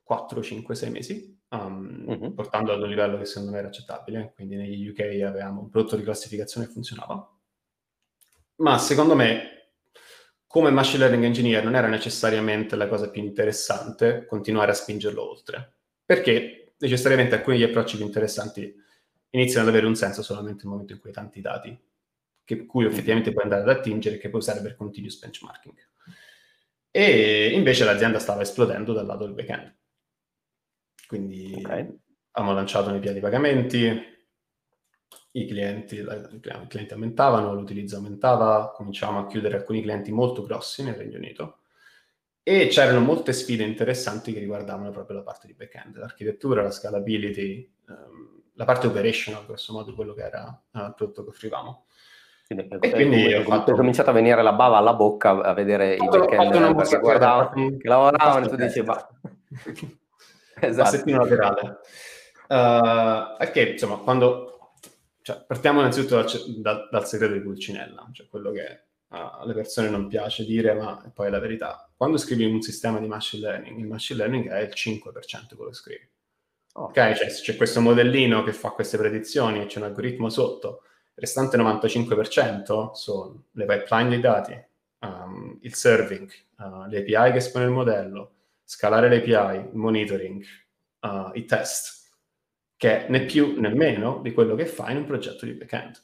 [0.04, 2.32] 4, 5, 6 mesi, um, mm-hmm.
[2.34, 5.96] portando ad un livello che secondo me era accettabile, quindi negli UK avevamo un prodotto
[5.96, 7.30] di classificazione che funzionava.
[8.56, 9.54] Ma secondo me
[10.54, 15.78] come machine learning engineer non era necessariamente la cosa più interessante continuare a spingerlo oltre,
[16.06, 18.72] perché necessariamente alcuni degli approcci più interessanti
[19.32, 21.76] iniziano ad avere un senso solamente nel momento in cui hai tanti dati,
[22.44, 25.76] che, cui effettivamente puoi andare ad attingere e che puoi usare per continuous benchmarking.
[26.92, 29.76] E invece l'azienda stava esplodendo dal lato del backend.
[31.14, 31.96] Quindi okay.
[32.32, 34.02] abbiamo lanciato nei piedi pagamenti,
[35.34, 40.96] i clienti, i clienti aumentavano, l'utilizzo aumentava, cominciavamo a chiudere alcuni clienti molto grossi nel
[40.96, 41.60] Regno Unito
[42.42, 47.72] e c'erano molte sfide interessanti che riguardavano proprio la parte di back-end, l'architettura, la scalability,
[47.90, 51.86] um, la parte operational, grosso modo quello che era uh, il prodotto che offrivamo.
[52.48, 53.74] Quindi, e quindi ho fatto...
[53.74, 58.46] cominciato a venire la bava alla bocca a vedere i back-end perché guardavano, che lavoravano
[58.46, 59.08] e tu dicevi, ma...
[60.68, 60.90] esatto.
[60.92, 61.80] La settimana laterale.
[62.48, 64.74] Uh, perché, insomma, quando
[65.22, 70.08] cioè, partiamo innanzitutto dal, dal, dal, segreto di Pulcinella, cioè quello che alle persone non
[70.08, 71.88] piace dire, ma poi è la verità.
[71.96, 75.76] Quando scrivi un sistema di machine learning, il machine learning è il 5% quello che
[75.76, 76.10] scrivi.
[76.74, 76.86] Oh.
[76.86, 80.82] Ok, cioè se c'è questo modellino che fa queste predizioni e c'è un algoritmo sotto,
[81.16, 84.66] il restante 95% sono le pipeline dei dati,
[85.02, 88.32] um, il serving, uh, le API che espone il modello,
[88.74, 90.44] scalare le API, il monitoring,
[91.02, 92.10] uh, i test,
[92.76, 96.02] che è né più né meno di quello che fa in un progetto di backend.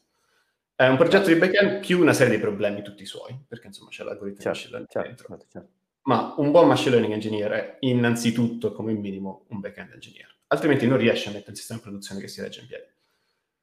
[0.76, 4.04] È un progetto di backend più una serie di problemi tutti suoi, perché insomma c'è
[4.04, 5.48] l'algoritmo certo, machine learning certo, dentro.
[5.50, 5.70] Certo.
[6.04, 10.38] Ma un buon machine learning engineer è innanzitutto, come minimo, un backend engineer.
[10.48, 12.88] Altrimenti non riesce a mettere un sistema di produzione che si regge in piedi.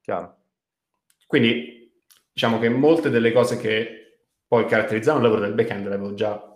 [0.01, 0.37] Chiaro.
[1.27, 6.15] Quindi diciamo che molte delle cose che poi caratterizzavano il lavoro del backend le avevo
[6.15, 6.56] già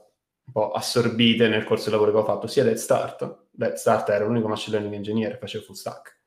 [0.50, 3.46] un po' assorbite nel corso del lavoro che ho fatto sia da Start.
[3.50, 6.18] Da Start era l'unico machine learning engineer che faceva full stack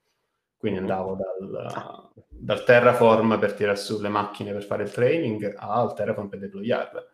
[0.63, 5.93] quindi andavo dal, dal, Terraform per tirare su le macchine per fare il training al
[5.93, 7.07] Terraform per deployarle.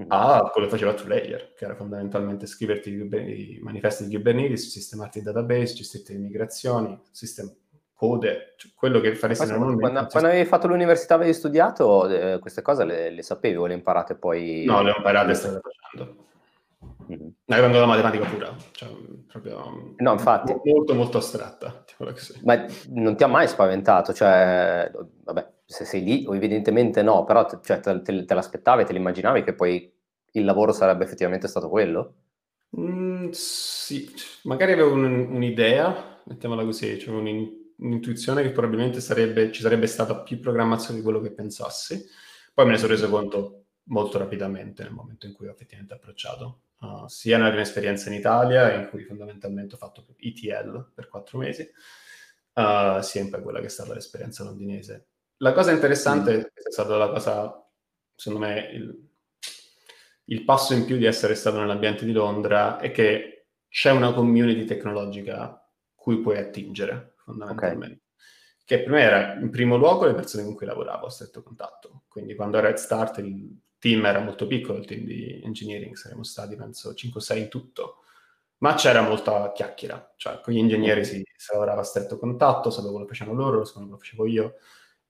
[0.00, 0.06] Mm.
[0.08, 5.18] A quello che faceva Two Layer, che era fondamentalmente scriverti i manifesti di Kubernetes, sistemarti
[5.18, 7.54] il database, gestirti le migrazioni, sistem-
[7.96, 9.80] code, cioè quello che faresti normalmente.
[9.80, 13.74] Quando, quando avevi fatto l'università, avevi studiato, eh, queste cose le, le, sapevi o le
[13.74, 14.64] imparate poi?
[14.66, 16.24] No, le ho imparate e state facendo.
[17.10, 17.28] Mm-hmm.
[17.46, 18.88] Avendo la matematica pura, cioè,
[19.28, 20.54] proprio no, infatti.
[20.64, 21.84] molto molto astratta.
[22.44, 24.12] Ma non ti ha mai spaventato?
[24.12, 24.90] Cioè,
[25.24, 29.54] vabbè, se sei lì, evidentemente no, però cioè, te, te, te l'aspettavi, te l'immaginavi che
[29.54, 29.90] poi
[30.32, 32.14] il lavoro sarebbe effettivamente stato quello?
[32.78, 37.26] Mm, sì, magari avevo un, un'idea, mettiamola così, cioè un,
[37.78, 42.04] un'intuizione che probabilmente sarebbe, ci sarebbe stata più programmazione di quello che pensassi.
[42.52, 46.62] Poi me ne sono reso conto molto rapidamente nel momento in cui ho effettivamente approcciato
[46.80, 51.38] uh, sia nella mia esperienza in Italia, in cui fondamentalmente ho fatto ETL per quattro
[51.38, 51.62] mesi,
[52.54, 55.08] uh, sia in poi quella che è stata l'esperienza londinese.
[55.38, 56.40] La cosa interessante mm.
[56.40, 57.68] è stata la cosa,
[58.14, 59.08] secondo me, il,
[60.24, 64.64] il passo in più di essere stato nell'ambiente di Londra è che c'è una community
[64.64, 65.60] tecnologica
[65.94, 68.02] cui puoi attingere, fondamentalmente.
[68.14, 68.64] Okay.
[68.64, 72.04] Che per me era in primo luogo le persone con cui lavoravo a stretto contatto.
[72.08, 76.24] Quindi quando ero Red Start il team era molto piccolo, il team di engineering, saremmo
[76.24, 78.02] stati penso 5-6 in tutto,
[78.58, 83.00] ma c'era molta chiacchiera, cioè con gli ingegneri si, si lavorava a stretto contatto, sapevo
[83.00, 84.54] che facevano loro, sapevo quello che facevo io,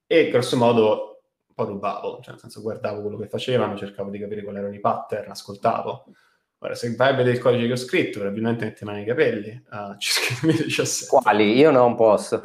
[0.06, 4.18] e grosso modo un po' rubavo, cioè nel senso guardavo quello che facevano, cercavo di
[4.18, 6.06] capire quali erano i pattern, ascoltavo.
[6.58, 9.62] Ora, se vai a vedere il codice che ho scritto, probabilmente metti mano nei capelli,
[9.70, 11.06] uh, circa 2017.
[11.06, 11.56] Quali?
[11.56, 12.40] Io non posso.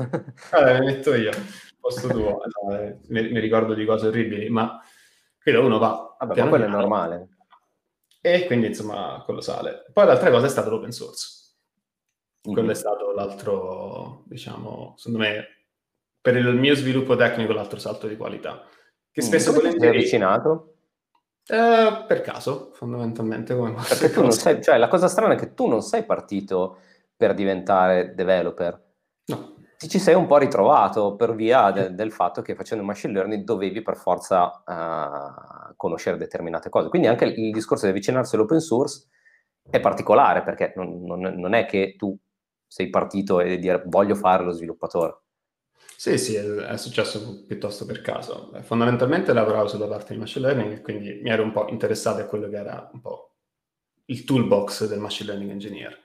[0.51, 1.31] allora, le metto io,
[1.79, 2.41] posto tuo.
[2.63, 4.81] Allora, mi, mi ricordo di cose orribili, ma
[5.41, 6.15] Quindi uno va.
[6.19, 7.29] Vabbè, ma quello è normale.
[8.21, 9.85] E quindi, insomma, quello sale.
[9.91, 11.39] Poi l'altra cosa è stato l'open source.
[12.45, 12.55] Mm-hmm.
[12.55, 15.47] Quello è stato l'altro, diciamo, secondo me,
[16.19, 18.67] per il mio sviluppo tecnico, l'altro salto di qualità.
[19.09, 20.70] Che mm, spesso mm, ti avvicinato?
[21.47, 23.55] Eh, per caso, fondamentalmente.
[23.55, 26.77] Come Perché tu non sei, cioè, la cosa strana è che tu non sei partito
[27.15, 28.89] per diventare developer.
[29.25, 33.13] No ti ci sei un po' ritrovato per via de- del fatto che facendo machine
[33.13, 36.89] learning dovevi per forza uh, conoscere determinate cose.
[36.89, 39.07] Quindi anche il discorso di avvicinarsi all'open source
[39.67, 42.15] è particolare perché non, non, non è che tu
[42.67, 45.21] sei partito e dire voglio fare lo sviluppatore.
[46.01, 48.51] Sì, sì, è, successo piuttosto per caso.
[48.63, 52.25] Fondamentalmente lavoravo sulla parte di machine learning e quindi mi ero un po' interessato a
[52.25, 53.35] quello che era un po'
[54.05, 55.95] il toolbox del machine learning engineer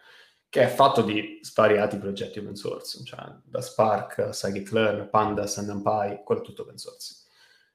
[0.50, 6.42] che è fatto di svariati progetti open source, cioè da Spark, Scikit-learn, Pandas, NumPy, quello
[6.42, 7.14] tutto open source.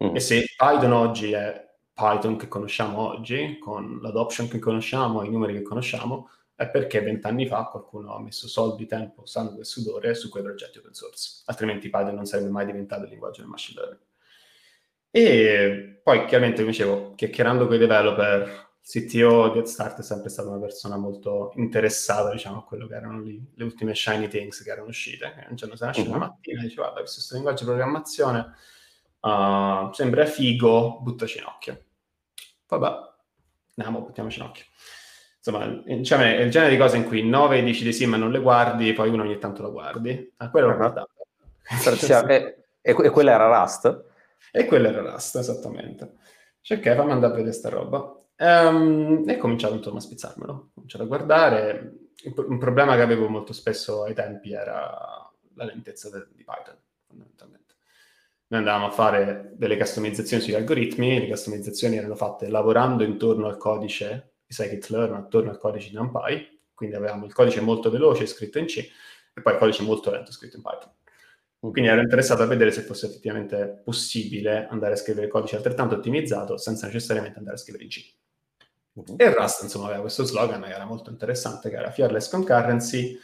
[0.04, 0.16] Mm.
[0.16, 5.54] E se Python oggi è Python che conosciamo oggi, con l'adoption che conosciamo, i numeri
[5.54, 6.30] che conosciamo,
[6.62, 10.78] è perché vent'anni fa qualcuno ha messo soldi, tempo, sangue e sudore su quei progetti
[10.78, 11.42] open source.
[11.46, 14.06] Altrimenti Python non sarebbe mai diventato il linguaggio del machine learning.
[15.10, 20.50] E poi chiaramente, come dicevo, chiacchierando con i developer, CTO di Start è sempre stata
[20.50, 24.70] una persona molto interessata, diciamo, a quello che erano lì, le ultime shiny things che
[24.70, 25.48] erano uscite.
[25.50, 26.10] un giorno si nasce uh-huh.
[26.10, 28.54] una mattina e dice, guarda, questo linguaggio di programmazione
[29.22, 31.86] uh, sembra figo, buttaci in occhio.
[32.68, 33.00] Vabbè,
[33.78, 34.66] andiamo, buttiamoci in occhio.
[35.44, 38.30] Insomma, diciamo, è il genere di cose in cui 9 dici di sì ma non
[38.30, 40.34] le guardi, poi uno ogni tanto la guardi.
[40.38, 40.74] A quello uh-huh.
[40.74, 41.10] l'ho guardato.
[42.28, 44.06] e, e, e quella era Rust?
[44.52, 46.14] E quella era Rust, esattamente.
[46.62, 48.24] Cioè, ok, fammi andare a vedere sta roba.
[48.38, 51.94] Um, e ho cominciato insomma a spizzarmelo, ho cominciato a guardare.
[52.36, 56.78] Un problema che avevo molto spesso ai tempi era la lentezza de- di Python,
[57.08, 57.76] fondamentalmente.
[58.48, 63.58] Noi andavamo a fare delle customizzazioni sugli algoritmi, le customizzazioni erano fatte lavorando intorno al
[63.58, 68.60] codice di scikit-learn, attorno al codice di NumPy, quindi avevamo il codice molto veloce scritto
[68.60, 68.78] in C
[69.34, 70.92] e poi il codice molto lento scritto in Python.
[71.60, 76.58] Quindi ero interessato a vedere se fosse effettivamente possibile andare a scrivere codice altrettanto ottimizzato
[76.58, 78.14] senza necessariamente andare a scrivere in C.
[78.94, 79.16] Uh-huh.
[79.16, 83.18] E Rust, insomma, aveva questo slogan che era molto interessante, che era Fearless Concurrency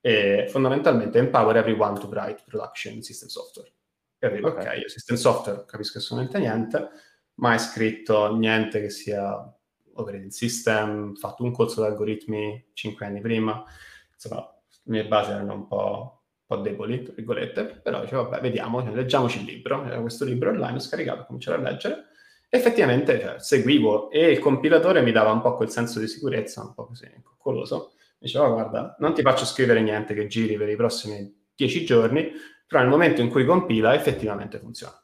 [0.00, 3.72] e fondamentalmente Empower Everyone to Write Production System Software.
[4.18, 6.88] E arrivo, ok, okay io System Software capisco assolutamente niente,
[7.34, 9.53] mai scritto niente che sia
[9.96, 13.64] operating system, fatto un corso di algoritmi cinque anni prima,
[14.12, 14.48] insomma,
[14.84, 18.80] le mie basi erano un po', un po deboli, tra virgolette, però dicevo, vabbè, vediamo,
[18.92, 19.84] leggiamoci il libro.
[19.84, 22.04] Era questo libro online, ho scaricato, ho cominciato a leggere.
[22.48, 26.74] Effettivamente cioè, seguivo e il compilatore mi dava un po' quel senso di sicurezza, un
[26.74, 27.94] po' così, coccoloso.
[28.18, 32.30] Diceva, guarda, non ti faccio scrivere niente che giri per i prossimi dieci giorni,
[32.66, 35.03] però nel momento in cui compila effettivamente funziona.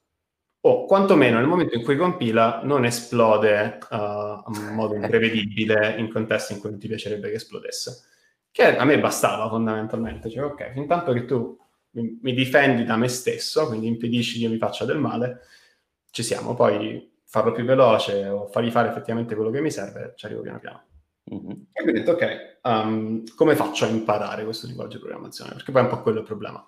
[0.62, 6.52] O quantomeno nel momento in cui compila non esplode uh, in modo imprevedibile in contesti
[6.52, 8.04] in cui non ti piacerebbe che esplodesse.
[8.50, 10.28] Che a me bastava fondamentalmente.
[10.28, 11.56] Cioè, ok, fin tanto che tu
[11.92, 15.40] mi, mi difendi da me stesso, quindi impedisci che io mi faccia del male,
[16.10, 16.54] ci siamo.
[16.54, 20.58] Poi farlo più veloce o fargli fare effettivamente quello che mi serve, ci arrivo piano
[20.58, 20.84] piano.
[21.32, 21.50] Mm-hmm.
[21.72, 25.52] E quindi ho detto, ok, um, come faccio a imparare questo linguaggio di programmazione?
[25.52, 26.66] Perché poi è un po' quello il problema.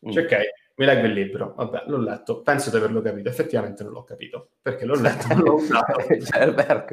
[0.00, 0.26] Cioè, mm.
[0.26, 0.38] ok,
[0.74, 4.52] mi leggo il libro, vabbè, l'ho letto, penso di averlo capito, effettivamente non l'ho capito,
[4.62, 6.00] perché l'ho letto, non l'ho usato.
[6.24, 6.84] Cioè,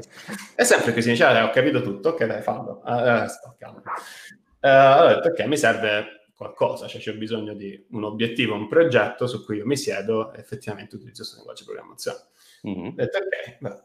[0.55, 2.81] è sempre così, cioè, ho capito tutto, ok, dai, fallo.
[2.83, 3.25] Allora
[5.05, 9.43] ho detto, ok, mi serve qualcosa, cioè c'è bisogno di un obiettivo, un progetto su
[9.43, 12.19] cui io mi siedo e effettivamente utilizzo questo linguaggio di programmazione.
[12.67, 12.85] Mm-hmm.
[12.85, 13.83] Ho detto, ok, beh,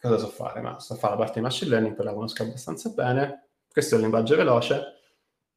[0.00, 0.60] cosa so fare?
[0.60, 3.96] Ma so fare la parte di machine learning, poi la conosco abbastanza bene, questo è
[3.96, 4.82] il linguaggio veloce,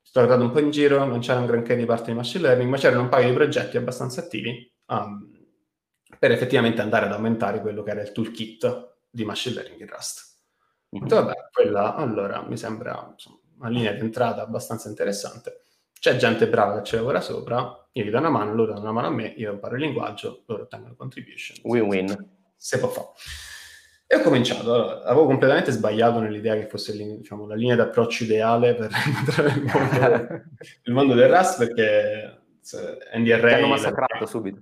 [0.07, 2.69] sto guardando un po' in giro, non c'era un granché di parte di machine learning,
[2.69, 5.29] ma c'erano un paio di progetti abbastanza attivi um,
[6.17, 10.35] per effettivamente andare ad aumentare quello che era il toolkit di machine learning in Rust.
[10.95, 11.07] Mm-hmm.
[11.07, 15.63] Vabbè, quella allora mi sembra insomma, una linea di entrata abbastanza interessante.
[15.99, 18.93] C'è gente brava che ci lavora sopra, io gli do una mano, loro danno una
[18.93, 21.57] mano a me, io imparo il linguaggio, loro ottengono contribution.
[21.63, 22.29] Win-win.
[22.55, 23.07] Se può fare.
[24.09, 28.73] E ho cominciato, allora, avevo completamente sbagliato nell'idea che fosse diciamo, la linea d'approccio ideale
[28.73, 28.89] per
[29.53, 30.43] il mondo,
[30.83, 32.41] il mondo del Rust perché
[33.15, 33.47] NDRA...
[33.47, 34.25] Ti hanno massacrato la...
[34.25, 34.61] subito.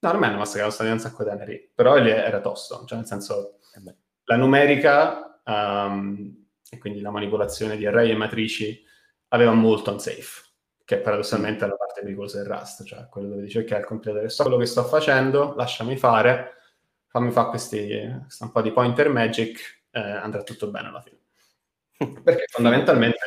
[0.00, 3.06] No, non mi hanno massacrato, stavo un sacco di teneri, però era tosto, cioè nel
[3.06, 3.94] senso eh
[4.28, 8.84] la numerica um, e quindi la manipolazione di array e matrici
[9.28, 10.50] aveva molto unsafe,
[10.84, 14.28] che paradossalmente è la parte pericolosa del Rust, cioè quello dove dice ok, il compilatore
[14.28, 16.56] so quello che sto facendo, lasciami fare,
[17.08, 17.90] fammi fare questi,
[18.40, 21.18] un po' di pointer magic, eh, andrà tutto bene alla fine.
[22.22, 23.18] Perché fondamentalmente,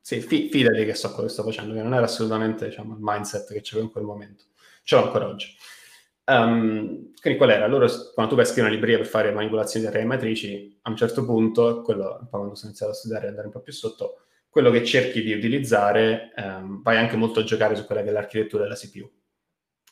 [0.00, 3.00] sì, fi- fidati che so quello che sto facendo, che non era assolutamente diciamo, il
[3.00, 4.44] mindset che c'avevo in quel momento.
[4.82, 5.54] Ce l'ho ancora oggi.
[6.26, 7.66] Um, quindi qual era?
[7.66, 10.90] Loro, quando tu vai a scrivere una libreria per fare manipolazioni di array matrici, a
[10.90, 14.20] un certo punto, quello, quando sono iniziato a studiare e andare un po' più sotto,
[14.48, 18.12] quello che cerchi di utilizzare, um, vai anche molto a giocare su quella che è
[18.12, 19.10] l'architettura della CPU.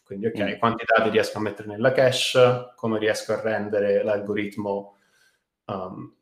[0.02, 0.58] Quindi, ok, mm.
[0.58, 4.96] quanti dati riesco a mettere nella cache, come riesco a rendere l'algoritmo
[5.66, 6.14] um,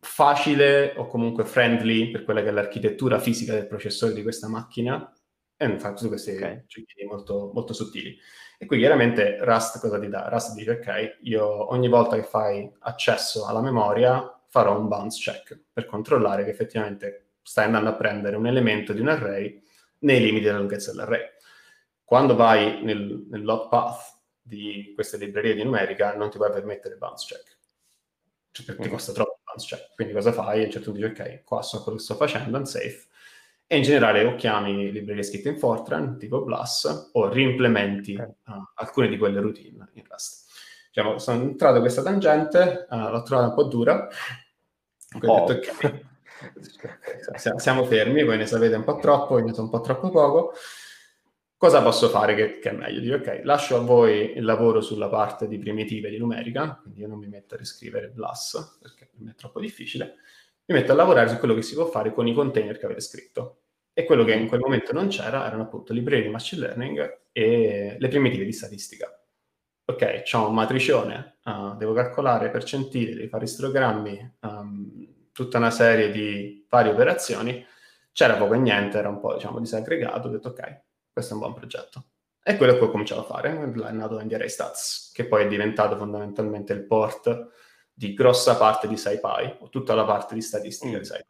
[0.00, 5.12] facile o comunque friendly per quella che è l'architettura fisica del processore di questa macchina,
[5.56, 6.64] e infatti tutti questi okay.
[6.66, 8.16] giochini molto, molto sottili.
[8.58, 10.28] E qui chiaramente Rust cosa ti dà?
[10.28, 15.60] Rust dice, ok, io ogni volta che fai accesso alla memoria farò un bounce check
[15.72, 19.60] per controllare che effettivamente stai andando a prendere un elemento di un array
[20.00, 21.22] nei limiti della lunghezza dell'array.
[22.14, 26.94] Quando vai nel, nel log path di queste librerie di numerica non ti puoi permettere
[26.94, 27.58] bounce check,
[28.52, 28.90] cioè perché mm.
[28.92, 29.94] costa troppo bounce check.
[29.96, 30.62] Quindi cosa fai?
[30.62, 33.08] A un certo punto dici, ok, qua so quello che sto facendo, unsafe,
[33.66, 38.26] e in generale o chiami librerie scritte in Fortran, tipo Plus, o reimplementi okay.
[38.46, 40.44] uh, alcune di quelle routine in Rust.
[40.92, 44.06] Diciamo, sono entrato in questa tangente, uh, l'ho trovata un po' dura,
[45.18, 45.42] quindi oh.
[45.42, 49.70] ho detto, ok, siamo fermi, voi ne sapete un po' troppo, io ne so un
[49.70, 50.52] po' troppo poco,
[51.64, 53.00] Cosa posso fare che, che, è meglio?
[53.00, 57.08] Dico, ok, lascio a voi il lavoro sulla parte di primitive di numerica, quindi io
[57.08, 60.16] non mi metto a riscrivere BLAS, perché per me è troppo difficile,
[60.66, 63.00] mi metto a lavorare su quello che si può fare con i container che avete
[63.00, 63.60] scritto.
[63.94, 67.96] E quello che in quel momento non c'era erano appunto librerie di machine learning e
[67.98, 69.18] le primitive di statistica.
[69.86, 76.10] Ok, ho un matricione, uh, devo calcolare percentili, devo fare istogrammi, um, tutta una serie
[76.10, 77.64] di varie operazioni.
[78.12, 80.82] C'era poco e niente, era un po' diciamo disaggregato, ho detto ok,
[81.14, 82.06] questo è un buon progetto.
[82.42, 85.96] E quello che ho cominciato a fare, è nato NDRA Stats, che poi è diventato
[85.96, 87.48] fondamentalmente il port
[87.90, 91.00] di grossa parte di SciPy, o tutta la parte di statistica mm.
[91.00, 91.24] di SciPy,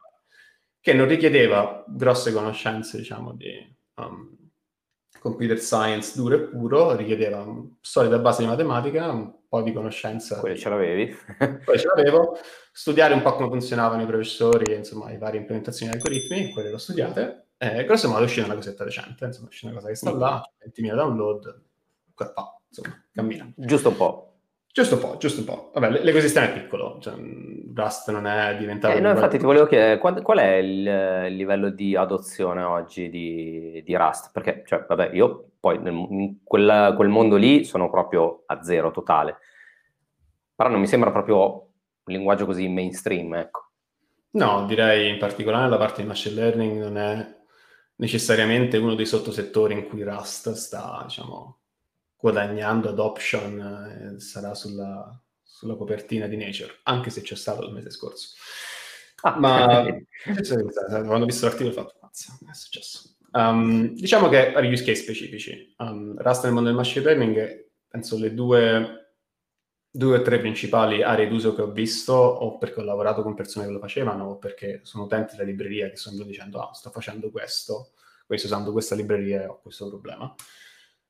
[0.81, 4.35] che non richiedeva grosse conoscenze, diciamo, di um,
[5.19, 10.39] computer science duro e puro, richiedeva una solida base di matematica, un po' di conoscenza.
[10.39, 11.15] Poi ce l'avevi.
[11.63, 12.37] poi ce l'avevo,
[12.73, 16.73] studiare un po' come funzionavano i professori, insomma, le varie implementazioni di algoritmi, quelle le
[16.73, 20.13] ho studiate, eh, grosso modo è una cosetta recente, insomma, è una cosa che sta
[20.13, 20.19] mm.
[20.19, 21.63] là, 20.000 download,
[22.13, 22.33] qua,
[22.67, 23.51] insomma, cammina.
[23.55, 24.29] Giusto un po'.
[24.75, 25.71] Giusto un po', giusto un po'.
[25.73, 27.13] Vabbè, l'ecosistema è piccolo, cioè,
[27.73, 28.97] Rust non è diventato...
[28.97, 33.81] Eh, no, infatti ti volevo chiedere, qual, qual è il, livello di adozione oggi di,
[33.85, 34.31] di, Rust?
[34.33, 38.91] Perché, cioè, vabbè, io poi nel, in quel, quel mondo lì sono proprio a zero
[38.91, 39.37] totale,
[40.53, 43.69] però non mi sembra proprio un linguaggio così mainstream, ecco.
[44.31, 47.35] No, direi in particolare la parte di machine learning non è
[47.97, 51.59] necessariamente uno dei sottosettori in cui Rust sta, diciamo,
[52.17, 57.91] guadagnando adoption, eh, sarà sulla, sulla, copertina di Nature, anche se c'è stato il mese
[57.91, 58.35] scorso.
[59.21, 59.85] Ah, Ma
[60.23, 63.15] quando ho visto l'articolo ho fatto, mazza, è successo.
[63.31, 68.17] Um, diciamo che a use case specifici, um, Rust nel mondo del machine learning, penso
[68.17, 69.04] le due
[69.95, 73.65] due o tre principali aree d'uso che ho visto, o perché ho lavorato con persone
[73.65, 77.31] che lo facevano, o perché sono utenti della libreria che stanno dicendo, ah, sto facendo
[77.31, 77.91] questo,
[78.25, 80.33] sto usando questa libreria e ho questo problema,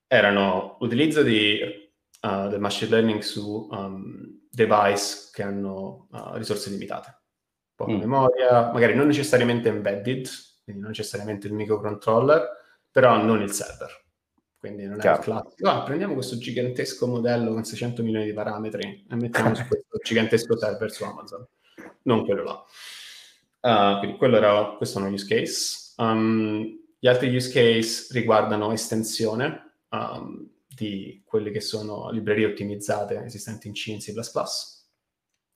[0.06, 1.60] erano l'utilizzo di,
[2.22, 7.22] uh, del machine learning su um, device che hanno uh, risorse limitate,
[7.74, 7.98] poca mm.
[7.98, 10.30] memoria, magari non necessariamente embedded,
[10.64, 12.50] quindi non necessariamente il microcontroller,
[12.92, 14.05] però non il server
[14.58, 15.18] quindi non Chiaro.
[15.18, 15.70] è il classico.
[15.70, 20.58] Ah, prendiamo questo gigantesco modello con 600 milioni di parametri e mettiamo su questo gigantesco
[20.58, 21.48] server su Amazon.
[22.04, 22.64] Non quello là.
[23.60, 25.94] Uh, quindi quello era, questo è un use case.
[25.98, 33.68] Um, gli altri use case riguardano estensione um, di quelle che sono librerie ottimizzate esistenti
[33.68, 34.14] in C e in C++.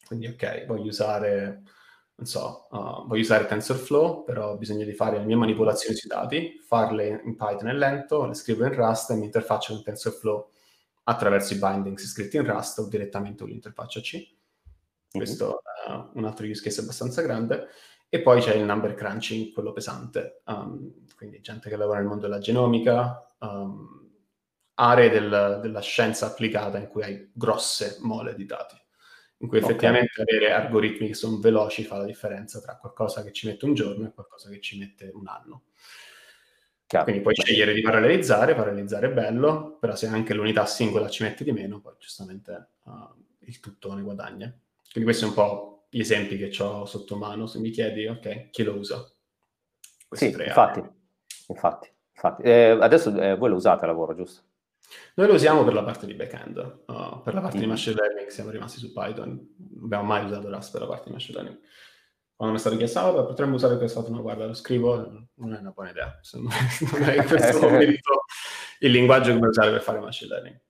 [0.06, 1.64] Quindi, ok, voglio usare
[2.20, 6.10] non so, uh, voglio usare TensorFlow, però ho bisogno di fare le mie manipolazioni sui
[6.10, 10.50] dati, farle in Python è lento, le scrivo in Rust e mi interfaccio con TensorFlow
[11.04, 14.16] attraverso i bindings scritti in Rust o direttamente con l'interfaccia C.
[14.16, 14.28] Mm-hmm.
[15.14, 17.68] Questo è uh, un altro use case abbastanza grande.
[18.10, 22.24] E poi c'è il number crunching, quello pesante, um, quindi gente che lavora nel mondo
[22.24, 24.10] della genomica, um,
[24.74, 28.79] aree del, della scienza applicata in cui hai grosse mole di dati
[29.42, 30.36] in cui effettivamente okay.
[30.38, 34.08] avere algoritmi che sono veloci fa la differenza tra qualcosa che ci mette un giorno
[34.08, 35.64] e qualcosa che ci mette un anno.
[36.86, 37.06] Chiaro.
[37.06, 41.44] Quindi puoi scegliere di parallelizzare, parallelizzare è bello, però se anche l'unità singola ci mette
[41.44, 42.92] di meno, poi giustamente uh,
[43.42, 44.52] il tutto ne guadagna.
[44.92, 48.50] Quindi questi sono un po' gli esempi che ho sotto mano, se mi chiedi, ok,
[48.50, 49.08] chi lo usa?
[50.08, 50.84] Questi sì, infatti,
[51.48, 52.42] infatti, infatti.
[52.42, 54.42] Eh, adesso eh, voi lo usate a lavoro, giusto?
[55.16, 57.62] Noi lo usiamo per la parte di backend, uh, per la parte mm.
[57.62, 61.06] di machine learning siamo rimasti su Python, non abbiamo mai usato Rust per la parte
[61.08, 61.62] di machine learning.
[62.36, 65.60] Quando mi è stato chiesto, ah, potremmo usare questo, no, guarda, lo scrivo, non è
[65.60, 68.24] una buona idea, non è in questo momento
[68.80, 70.62] il linguaggio che puoi usare per fare machine learning.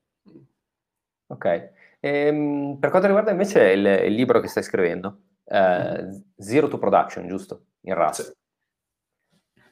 [1.28, 6.16] Ok, ehm, per quanto riguarda invece il, il libro che stai scrivendo, eh, mm.
[6.38, 7.66] Zero to Production, giusto?
[7.82, 8.24] In Rust.
[8.24, 8.32] Sì.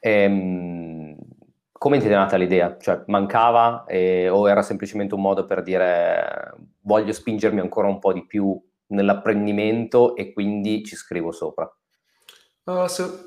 [0.00, 0.77] Ehm,
[1.78, 2.76] come ti è nata l'idea?
[2.78, 8.12] Cioè, mancava eh, o era semplicemente un modo per dire voglio spingermi ancora un po'
[8.12, 11.72] di più nell'apprendimento e quindi ci scrivo sopra?
[12.64, 12.84] Uh,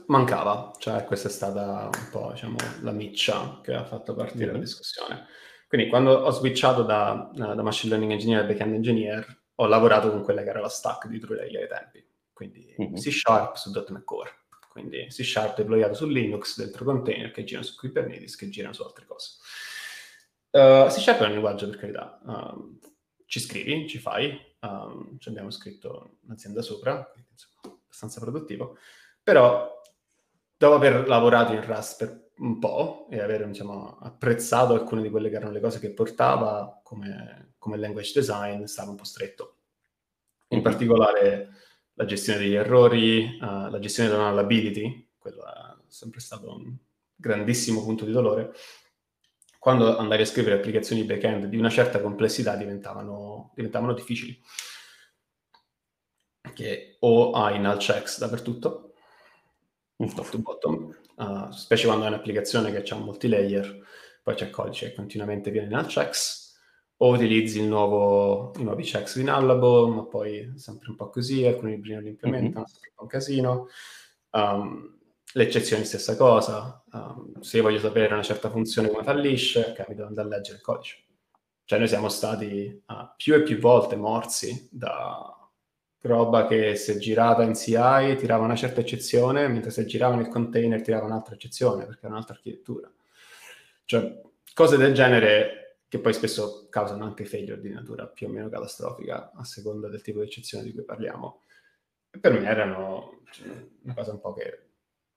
[0.08, 4.54] mancava, cioè questa è stata un po' diciamo, la miccia che ha fatto partire mm-hmm.
[4.54, 5.26] la discussione.
[5.68, 9.26] Quindi quando ho switchato da, da, Machine Learning Engineer a Backend Engineer,
[9.56, 12.94] ho lavorato con quella che era la stack di True ai tempi, quindi mm-hmm.
[12.96, 14.41] C Sharp su .NET Core
[14.72, 18.84] quindi C Sharp deployato su Linux dentro container che girano su Kubernetes, che girano su
[18.84, 19.36] altre cose.
[20.52, 22.80] Uh, C Sharp è un linguaggio, per carità, um,
[23.26, 28.78] ci scrivi, ci fai, um, ci abbiamo scritto un'azienda sopra, quindi insomma, abbastanza produttivo,
[29.22, 29.82] però
[30.56, 35.30] dopo aver lavorato in Rust per un po' e aver diciamo, apprezzato alcune di quelle
[35.30, 39.58] che erano le cose che portava come, come language design, stava un po' stretto.
[40.48, 40.64] In mm-hmm.
[40.64, 41.50] particolare
[42.02, 46.76] la gestione degli errori, uh, la gestione della nullability, quello è sempre stato un
[47.16, 48.54] grandissimo punto di dolore.
[49.60, 54.42] Quando andavi a scrivere applicazioni back-end di una certa complessità diventavano, diventavano difficili.
[56.54, 58.94] Che o hai null checks dappertutto,
[59.96, 63.86] top to bottom, uh, specie quando hai un'applicazione che ha molti layer,
[64.24, 66.41] poi c'è codice che continuamente viene null checks,
[67.04, 71.46] o utilizzi il nuovo, i nuovi checks di Nullable, ma poi sempre un po' così,
[71.46, 72.64] alcuni libri non li implementano, mm-hmm.
[72.66, 73.68] sempre un casino.
[74.30, 75.00] Um,
[75.34, 80.06] le eccezioni stessa cosa, um, se io voglio sapere una certa funzione come fallisce, capito,
[80.06, 81.04] andare a leggere il codice.
[81.66, 85.36] Cioè noi siamo stati uh, più e più volte morsi da
[86.02, 90.84] roba che se girava in CI tirava una certa eccezione, mentre se girava nel container
[90.84, 92.92] tirava un'altra eccezione, perché era un'altra architettura.
[93.86, 94.22] Cioè,
[94.54, 95.61] cose del genere
[95.92, 100.02] che poi spesso causano anche failure di natura più o meno catastrofica a seconda del
[100.02, 101.42] tipo di eccezione di cui parliamo.
[102.10, 103.50] E per me erano cioè,
[103.84, 104.70] una cosa un po' che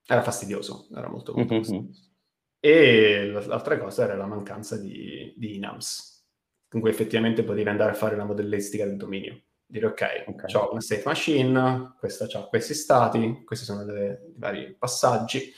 [0.04, 1.62] era fastidioso, era molto, molto mm-hmm.
[1.62, 2.10] fastidioso.
[2.58, 6.26] E l'altra cosa era la mancanza di, di enums,
[6.66, 9.42] con cui effettivamente potevi andare a fare la modellistica del dominio.
[9.64, 10.54] Dire ok, okay.
[10.54, 15.52] ho una state machine, questa ha questi stati, questi sono i vari passaggi.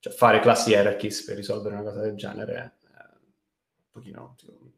[0.00, 2.76] Cioè fare classi hierarchies per risolvere una cosa del genere
[3.94, 4.34] pochino,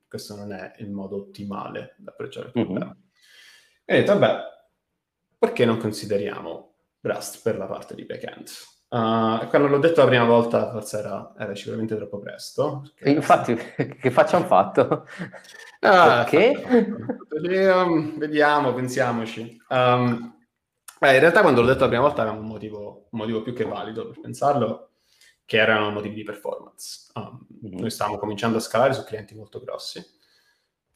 [0.06, 2.64] questo non è il modo ottimale da approcciare il mhm.
[2.64, 2.86] problema.
[2.86, 3.04] Mm-hmm.
[3.86, 4.42] E ho detto, vabbè,
[5.38, 8.48] perché non consideriamo Rust per la parte di backend.
[8.88, 12.92] Uh, quando l'ho detto la prima volta forse era, era sicuramente troppo presto.
[13.04, 13.54] Infatti,
[14.00, 15.06] che faccia un fatto?
[15.80, 16.94] Ah, Perché?
[17.30, 19.56] Um, vediamo, pensiamoci.
[19.68, 20.36] Um,
[20.98, 23.54] beh, in realtà quando l'ho detto la prima volta era un motivo, un motivo più
[23.54, 24.85] che valido per pensarlo,
[25.46, 27.10] che erano motivi di performance.
[27.14, 27.78] Um, mm-hmm.
[27.78, 30.04] Noi stavamo cominciando a scalare su clienti molto grossi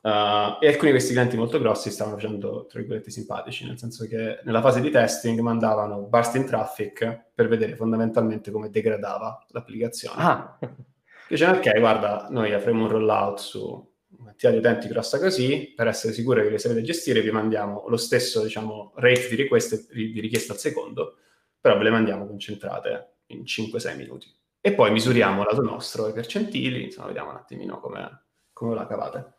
[0.03, 4.07] Uh, e alcuni di questi clienti molto grossi stavano facendo, tra virgolette, simpatici, nel senso
[4.07, 10.23] che nella fase di testing mandavano burst in traffic per vedere fondamentalmente come degradava l'applicazione.
[10.23, 10.59] Ah.
[11.29, 13.89] Dicevano, ok, guarda, noi avremo un rollout su
[14.19, 17.99] un'attività di utenti grossa così, per essere sicuri che le sapete gestire vi mandiamo lo
[17.99, 21.19] stesso, diciamo, rate di, richieste, di richiesta al secondo,
[21.61, 24.35] però ve le mandiamo concentrate in 5-6 minuti.
[24.61, 29.35] E poi misuriamo lato nostro i percentili, insomma, vediamo un attimino come, come la cavate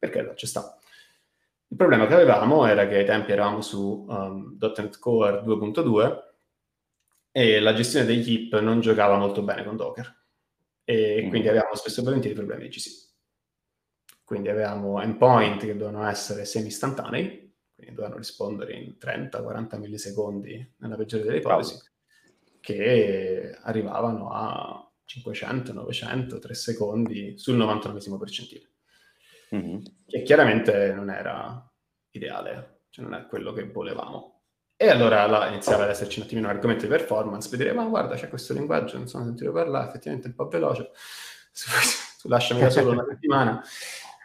[0.00, 0.78] perché ci sta.
[1.68, 6.18] Il problema che avevamo era che ai tempi eravamo su um, .NET Core 2.2
[7.30, 10.18] e la gestione degli heap non giocava molto bene con Docker
[10.82, 11.28] e mm.
[11.28, 13.08] quindi avevamo spesso e volentieri problemi di GC.
[14.24, 21.24] Quindi avevamo endpoint che dovevano essere semi-istantanei, quindi dovevano rispondere in 30-40 millisecondi nella peggiore
[21.24, 21.78] delle ipotesi,
[22.60, 28.70] che arrivavano a 500, 900, 3 secondi sul 99 percentile
[29.54, 29.78] mm-hmm.
[30.06, 31.68] che chiaramente non era
[32.10, 34.42] ideale, cioè non è quello che volevamo.
[34.76, 38.14] E allora là iniziava ad esserci un attimino un argomento di performance, vedere, ma guarda,
[38.14, 40.90] c'è questo linguaggio, non sono sentito parlare, effettivamente è un po' veloce,
[42.22, 43.62] tu lasciami da solo una settimana,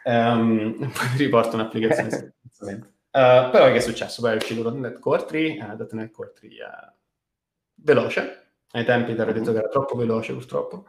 [0.04, 2.36] um, poi ti riporto un'applicazione.
[2.60, 2.80] uh,
[3.10, 4.22] però che è successo?
[4.22, 6.95] Poi è uscito .NET Core 3, uh, .NET Core 3 è
[7.76, 10.86] veloce, ai tempi ti ero detto che era troppo veloce purtroppo,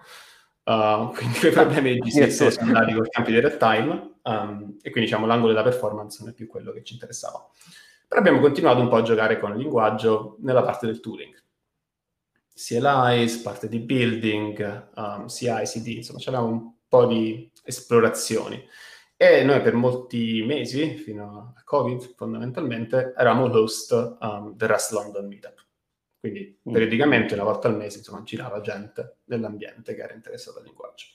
[0.68, 4.76] Uh, quindi quei problemi di GCS sono andati con i campi di real time um,
[4.82, 7.50] e quindi diciamo l'angolo della performance non è più quello che ci interessava.
[8.06, 11.34] Però abbiamo continuato un po' a giocare con il linguaggio nella parte del tooling.
[12.54, 18.62] CLIs, parte di building, um, CI, CD, insomma c'avevamo un po' di esplorazioni.
[19.16, 25.28] E noi per molti mesi, fino a Covid fondamentalmente, eravamo host um, del Rust London
[25.28, 25.67] Meetup.
[26.30, 26.74] Quindi mm.
[26.74, 31.08] periodicamente, una volta al mese, insomma, girava gente dell'ambiente che era interessata al linguaggio.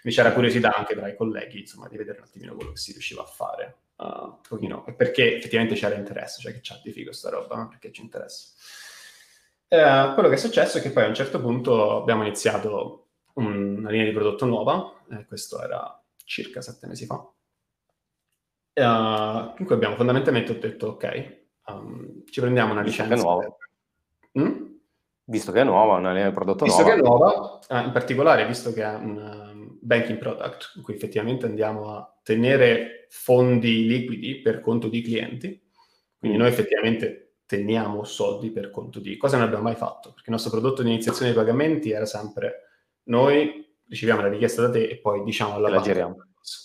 [0.00, 2.92] Quindi c'era curiosità anche tra i colleghi, insomma, di vedere un attimino quello che si
[2.92, 3.76] riusciva a fare.
[3.96, 7.68] Uh, pochino, perché effettivamente c'era interesse, cioè che c'ha di figo sta roba, no?
[7.68, 8.52] perché ci interessa.
[9.68, 13.76] Uh, quello che è successo è che poi a un certo punto abbiamo iniziato un,
[13.78, 17.32] una linea di prodotto nuova, eh, questo era circa sette mesi fa, uh,
[18.74, 23.56] in cui abbiamo fondamentalmente detto, ok, um, ci prendiamo una licenza nuova.
[24.38, 24.62] Mm?
[25.26, 26.94] Visto che è nuova, una linea di prodotto visto nuova.
[26.94, 30.82] Visto che è nuova, eh, in particolare visto che è un um, banking product, in
[30.82, 35.62] cui effettivamente andiamo a tenere fondi liquidi per conto di clienti,
[36.18, 36.40] quindi mm.
[36.40, 39.16] noi effettivamente teniamo soldi per conto di...
[39.16, 40.10] Cosa non abbiamo mai fatto?
[40.10, 42.64] Perché il nostro prodotto di iniziazione dei pagamenti era sempre
[43.04, 46.16] noi riceviamo la richiesta da te e poi diciamo alla la giriamo.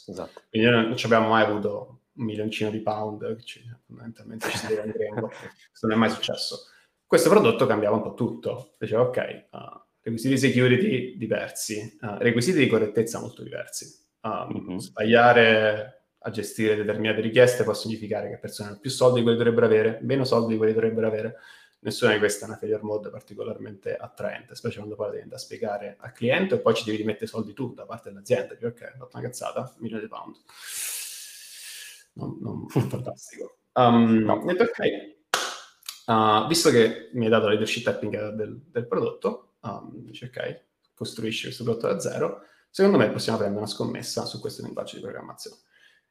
[0.07, 0.41] Esatto.
[0.49, 4.57] Quindi noi non ci abbiamo mai avuto un milioncino di pound, che ci, fondamentalmente ci
[4.57, 5.27] si deve andremo.
[5.27, 6.65] Questo non è mai successo.
[7.09, 8.75] Questo prodotto cambiava un po' tutto.
[8.77, 9.57] Diceva, ok, uh,
[9.99, 13.91] requisiti di security diversi, uh, requisiti di correttezza molto diversi.
[14.21, 14.77] Um, mm-hmm.
[14.77, 19.65] Sbagliare a gestire determinate richieste può significare che persone hanno più soldi di quelli dovrebbero
[19.65, 21.37] avere, meno soldi di quelli dovrebbero avere.
[21.79, 26.11] Nessuna di queste è una failure mode particolarmente attraente, specie quando poi devi spiegare al
[26.11, 28.53] cliente e poi ci devi rimettere soldi tu da parte dell'azienda.
[28.53, 30.35] Dici, ok, ho fatto una cazzata, milione di pound.
[32.13, 33.57] Non, non fantastico.
[33.73, 34.43] Um, no.
[34.45, 35.17] Detto, ok,
[36.09, 40.63] Uh, visto che mi hai dato la leadership tapping del, del prodotto, um, dice ok,
[40.95, 45.03] costruisci questo prodotto da zero, secondo me possiamo prendere una scommessa su questo linguaggio di
[45.03, 45.57] programmazione.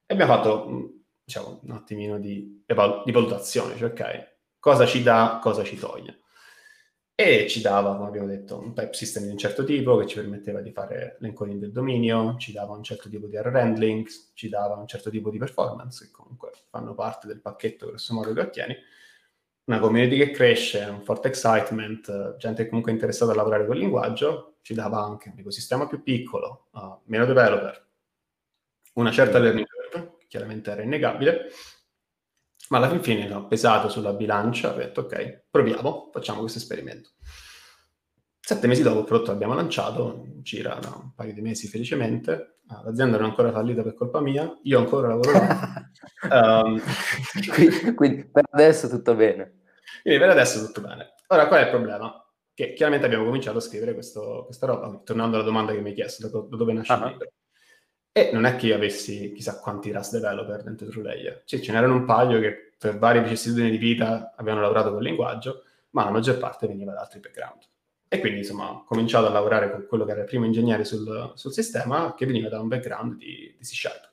[0.07, 0.85] E abbiamo fatto, mm,
[1.25, 6.21] diciamo, un attimino di, di valutazione, cioè ok, cosa ci dà, cosa ci toglie.
[7.17, 10.15] E ci dava, come abbiamo detto, un type system di un certo tipo che ci
[10.15, 14.49] permetteva di fare l'encoding del dominio, ci dava un certo tipo di error handling, ci
[14.49, 18.41] dava un certo tipo di performance, che comunque fanno parte del pacchetto grosso modo che
[18.41, 18.77] ottieni,
[19.69, 24.73] una community che cresce, un forte excitement, gente comunque interessata a lavorare col linguaggio, ci
[24.73, 27.87] dava anche un ecosistema più piccolo, uh, meno developer,
[28.95, 31.51] una certa learning curve, che chiaramente era innegabile,
[32.71, 37.11] ma alla fin fine ho pesato sulla bilancia, ho detto ok, proviamo, facciamo questo esperimento.
[38.41, 43.19] Sette mesi dopo il prodotto l'abbiamo lanciato, gira da un paio di mesi felicemente, l'azienda
[43.19, 45.91] non è ancora fallita per colpa mia, io ancora lavoro là.
[46.65, 46.81] um,
[47.53, 49.58] quindi, quindi, per adesso tutto bene.
[50.03, 51.15] Quindi per adesso tutto bene.
[51.29, 52.25] Ora, qual è il problema?
[52.55, 55.95] Che chiaramente abbiamo cominciato a scrivere questo, questa roba, tornando alla domanda che mi hai
[55.95, 57.05] chiesto, da, da dove nasce uh-huh.
[57.05, 57.33] il libro.
[58.11, 61.43] E non è che io avessi chissà quanti Rust developer dentro TrueLayer.
[61.45, 65.65] Cioè, ce n'erano un paio che per varie vicissitudini di vita avevano lavorato col linguaggio,
[65.91, 67.63] ma la maggior parte veniva da altri background.
[68.09, 71.33] E quindi, insomma, ho cominciato a lavorare con quello che era il primo ingegnere sul,
[71.35, 74.13] sul sistema, che veniva da un background di, di C Sharp.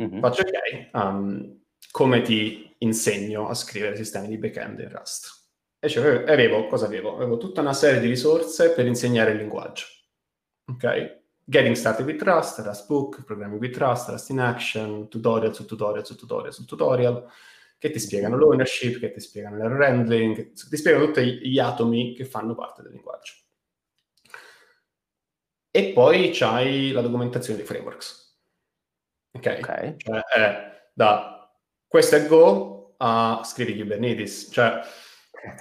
[0.00, 0.20] Mm-hmm.
[0.20, 5.36] Faccio ok, um, come ti insegno a scrivere sistemi di backend in Rust?
[5.80, 7.14] E cioè avevo, cosa avevo?
[7.14, 9.86] Avevo tutta una serie di risorse per insegnare il linguaggio.
[10.66, 11.16] Ok?
[11.44, 16.04] Getting Started with Rust, Rust Book, Programming with Rust, Rust in Action, tutorial su tutorial
[16.04, 17.26] su tutorial su tutorial,
[17.78, 22.24] che ti spiegano l'ownership, che ti spiegano l'error handling, ti spiegano tutti gli atomi che
[22.24, 23.34] fanno parte del linguaggio.
[25.70, 28.36] E poi c'hai la documentazione dei frameworks.
[29.30, 29.58] Ok?
[29.62, 29.94] okay.
[29.96, 31.37] Cioè, è da
[31.88, 34.48] questo è Go a scrivi Kubernetes.
[34.52, 34.80] Cioè,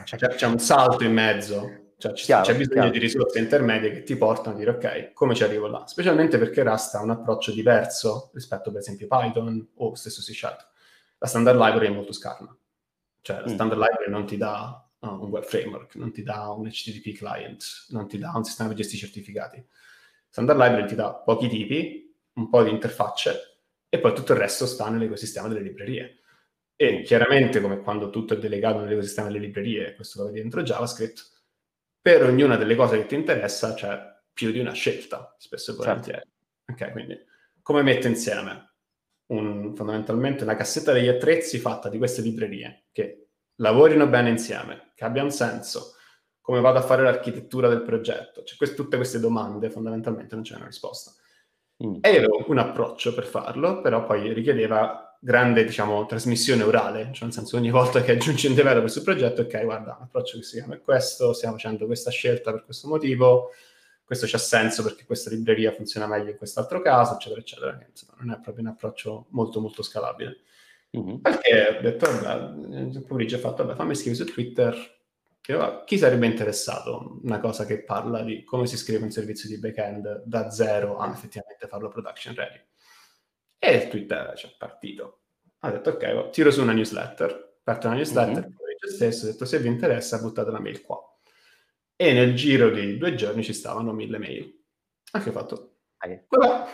[0.03, 2.91] c'è, c'è un salto in mezzo cioè c- chiaro, c'è bisogno chiaro.
[2.91, 5.85] di risorse intermedie che ti portano a dire ok, come ci arrivo là?
[5.87, 10.67] Specialmente perché Rust ha un approccio diverso rispetto per esempio Python o stesso C Sharp.
[11.17, 12.55] La standard library è molto scarna.
[13.21, 13.53] Cioè la mm.
[13.53, 17.63] standard library non ti dà uh, un web framework, non ti dà un HTTP client,
[17.89, 19.65] non ti dà un sistema per gestire certificati.
[20.29, 23.46] Standard library ti dà pochi tipi, un po' di interfacce
[23.89, 26.19] e poi tutto il resto sta nell'ecosistema delle librerie.
[26.75, 31.35] E chiaramente, come quando tutto è delegato nell'ecosistema delle librerie, questo lo vedi dentro JavaScript,
[32.01, 33.99] per ognuna delle cose che ti interessa c'è
[34.31, 36.21] più di una scelta, spesso e volentieri.
[36.65, 36.83] Certo.
[36.83, 37.17] Ok, quindi
[37.61, 38.75] come metto insieme
[39.27, 45.03] un, fondamentalmente una cassetta degli attrezzi fatta di queste librerie che lavorino bene insieme, che
[45.03, 45.95] abbiano senso,
[46.39, 50.55] come vado a fare l'architettura del progetto, cioè queste, tutte queste domande fondamentalmente non c'è
[50.55, 51.11] una risposta.
[51.85, 51.97] Mm.
[52.01, 57.57] Ero un approccio per farlo, però poi richiedeva grande, diciamo, trasmissione orale, cioè nel senso
[57.57, 60.81] ogni volta che aggiungi un developer sul progetto, ok, guarda, l'approccio che si chiama è
[60.81, 63.51] questo, stiamo facendo questa scelta per questo motivo,
[64.03, 67.85] questo c'ha senso perché questa libreria funziona meglio in quest'altro caso, eccetera, eccetera.
[67.87, 70.37] Insomma, non è proprio un approccio molto, molto scalabile.
[70.97, 71.17] Mm-hmm.
[71.17, 74.95] Perché ho detto, vabbè, il pomeriggio ho fatto, vabbè, fammi scrivere su Twitter
[75.85, 80.23] chi sarebbe interessato una cosa che parla di come si scrive un servizio di backend
[80.25, 81.07] da zero a
[81.57, 82.61] effettivamente farlo production ready.
[83.59, 85.23] E il Twitter ci è partito.
[85.59, 88.51] Ha detto, ok, tiro su una newsletter, parte una newsletter, mm-hmm.
[88.81, 91.01] io stesso, ho detto, se vi interessa, buttate la mail qua.
[91.95, 94.63] E nel giro di due giorni ci stavano mille mail.
[95.11, 96.67] Anche ho fatto, Vabbè.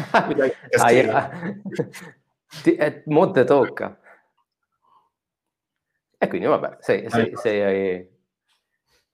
[1.10, 1.30] ah,
[2.62, 4.00] Ti, eh, Monte tocca.
[6.16, 8.17] E quindi vabbè, sei, sei, sei,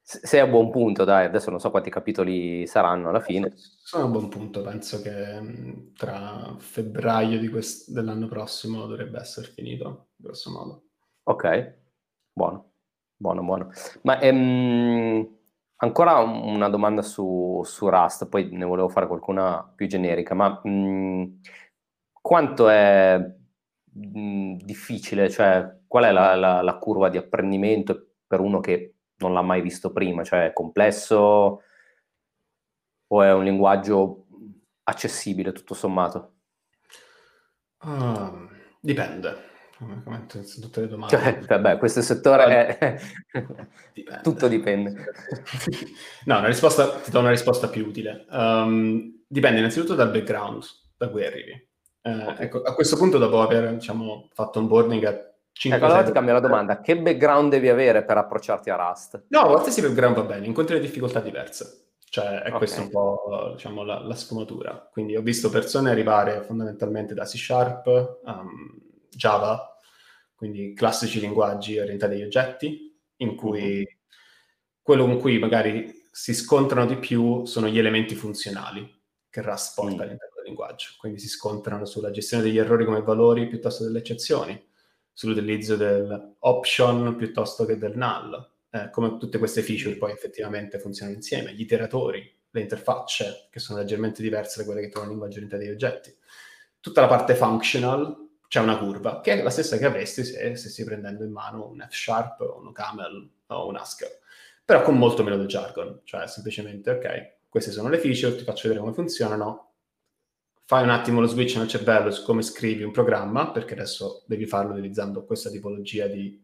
[0.07, 3.53] sei, a buon punto, dai, adesso non so quanti capitoli saranno alla fine.
[3.57, 10.09] Sono a buon punto, penso che mm, tra febbraio quest- dell'anno prossimo dovrebbe essere finito,
[10.17, 10.83] grosso modo.
[11.23, 11.75] Ok,
[12.35, 12.73] buono,
[13.17, 13.71] buono, buono.
[14.03, 15.27] Ma ehm,
[15.77, 20.69] ancora una domanda su, su, Rust, poi ne volevo fare qualcuna più generica, ma mh,
[20.71, 21.25] mm,
[22.21, 28.41] quanto è mh, mm, difficile, cioè qual è la, la, la curva di apprendimento per
[28.41, 30.23] uno che non l'ha mai visto prima?
[30.23, 31.63] Cioè è complesso?
[33.15, 34.27] o è un linguaggio
[34.85, 36.33] accessibile tutto sommato?
[37.83, 38.49] Uh,
[38.81, 39.53] dipende.
[39.77, 41.17] Come, tutte le domande.
[41.17, 43.01] Cioè, vabbè, questo settore è...
[43.93, 44.23] dipende.
[44.23, 44.93] tutto dipende.
[46.27, 48.25] no, una risposta, ti do una risposta più utile.
[48.31, 50.65] Um, dipende innanzitutto dal background
[50.97, 51.69] da cui arrivi.
[52.07, 52.37] Okay.
[52.39, 56.33] ecco, a questo punto, dopo aver diciamo, fatto onboarding a 5 ecco, allora ti cambio
[56.33, 56.81] la domanda.
[56.81, 59.27] Che background devi avere per approcciarti a Rust?
[59.29, 61.91] No, qualsiasi background va bene, incontri difficoltà diverse.
[62.15, 62.59] Cioè, è okay.
[62.59, 64.89] questa un po' diciamo, la, la, sfumatura.
[64.91, 68.79] Quindi ho visto persone arrivare fondamentalmente da C Sharp, um,
[69.11, 69.79] Java,
[70.35, 73.83] quindi classici linguaggi orientati agli oggetti, in cui mm-hmm.
[74.83, 78.89] quello con cui magari si scontrano di più sono gli elementi funzionali
[79.31, 80.01] che Rust porta mm.
[80.01, 80.91] all'interno del linguaggio.
[80.99, 84.73] Quindi si scontrano sulla gestione degli errori come valori piuttosto delle eccezioni,
[85.15, 91.55] sull'utilizzo dell'option piuttosto che del null eh, come tutte queste feature poi effettivamente funzionano insieme,
[91.55, 95.63] gli iteratori, le interfacce, che sono leggermente diverse da quelle che trovano in linguaggio orientato
[95.63, 96.17] agli oggetti.
[96.81, 100.85] Tutta la parte functional, c'è una curva, che è la stessa che avresti se stessi
[100.85, 104.19] prendendo in mano un F-Sharp un Camel o un Haskell,
[104.65, 108.63] però con molto meno del jargon, cioè semplicemente, ok, queste sono le feature, ti faccio
[108.63, 109.64] vedere come funzionano,
[110.67, 114.47] fai un attimo lo switch nel cervello su come scrivi un programma, perché adesso devi
[114.47, 116.43] farlo utilizzando questa tipologia di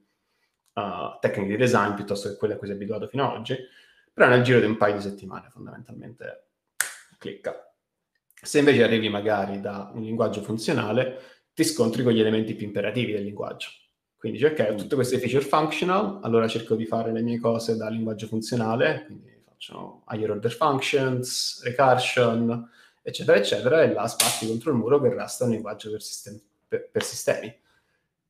[0.74, 3.56] uh, tecniche di design piuttosto che quelle a cui sei abituato fino ad oggi,
[4.12, 6.48] però nel giro di un paio di settimane fondamentalmente
[7.18, 7.72] clicca.
[8.42, 11.20] Se invece arrivi magari da un linguaggio funzionale,
[11.52, 13.68] ti scontri con gli elementi più imperativi del linguaggio.
[14.16, 17.76] Quindi dici, ok, ho tutte queste feature functional, allora cerco di fare le mie cose
[17.76, 22.68] da linguaggio funzionale, quindi faccio higher order functions, recursion,
[23.02, 26.88] eccetera, eccetera, e là spatti contro il muro che resta un linguaggio per, sistem- per,
[26.90, 27.54] per sistemi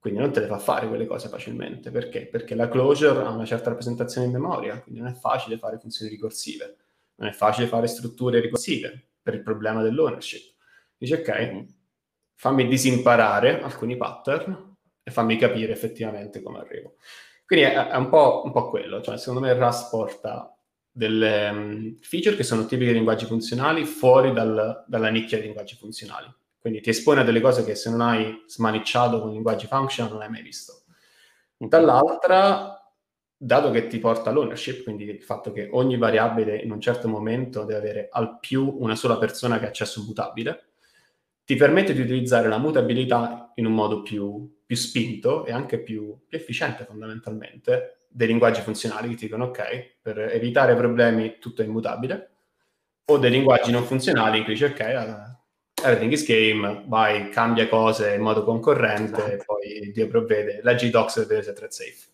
[0.00, 1.90] quindi non te le fa fare quelle cose facilmente.
[1.90, 2.26] Perché?
[2.26, 6.10] Perché la closure ha una certa rappresentazione in memoria, quindi non è facile fare funzioni
[6.10, 6.76] ricorsive,
[7.16, 10.54] non è facile fare strutture ricorsive per il problema dell'ownership.
[10.96, 11.64] Dici ok,
[12.34, 16.94] fammi disimparare alcuni pattern e fammi capire effettivamente come arrivo.
[17.44, 20.56] Quindi è, è un, po', un, po', quello, cioè secondo me Rust porta
[20.92, 25.76] delle um, feature che sono tipiche di linguaggi funzionali fuori dal, dalla nicchia di linguaggi
[25.76, 26.32] funzionali.
[26.58, 30.20] Quindi ti espone a delle cose che se non hai smanicciato con linguaggi function non
[30.20, 30.82] hai mai visto.
[31.56, 32.78] Dall'altra,
[33.36, 37.64] dato che ti porta all'ownership, quindi il fatto che ogni variabile in un certo momento
[37.64, 40.72] deve avere al più una sola persona che ha accesso mutabile,
[41.44, 46.26] ti permette di utilizzare la mutabilità in un modo più, più spinto e anche più,
[46.26, 51.64] più efficiente fondamentalmente dei linguaggi funzionali che ti dicono ok, per evitare problemi tutto è
[51.64, 52.30] immutabile,
[53.04, 55.38] o dei linguaggi non funzionali in cui dici ok,
[55.82, 59.44] everything is game, vai, cambia cose in modo concorrente esatto.
[59.46, 60.60] poi Dio provvede.
[60.62, 62.08] La GDocs deve essere thread safe.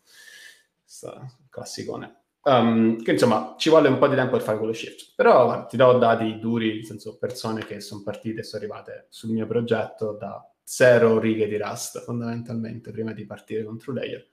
[0.82, 2.20] Questo classicone.
[2.42, 5.14] Um, che insomma ci vuole un po' di tempo per fare quello shift.
[5.16, 9.06] Però guarda, ti do dati duri, nel senso persone che sono partite e sono arrivate
[9.08, 14.26] sul mio progetto da zero righe di Rust, fondamentalmente, prima di partire con TrueLayer.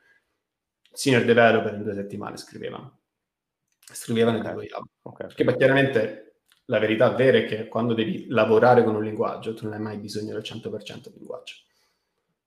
[0.93, 2.99] Senior developer in due settimane scrivevano.
[3.79, 4.51] Scrivevano okay.
[4.51, 4.79] e okay.
[5.01, 5.27] okay.
[5.27, 6.35] Perché chiaramente
[6.65, 9.97] la verità vera è che quando devi lavorare con un linguaggio, tu non hai mai
[9.97, 11.55] bisogno del 100% del linguaggio.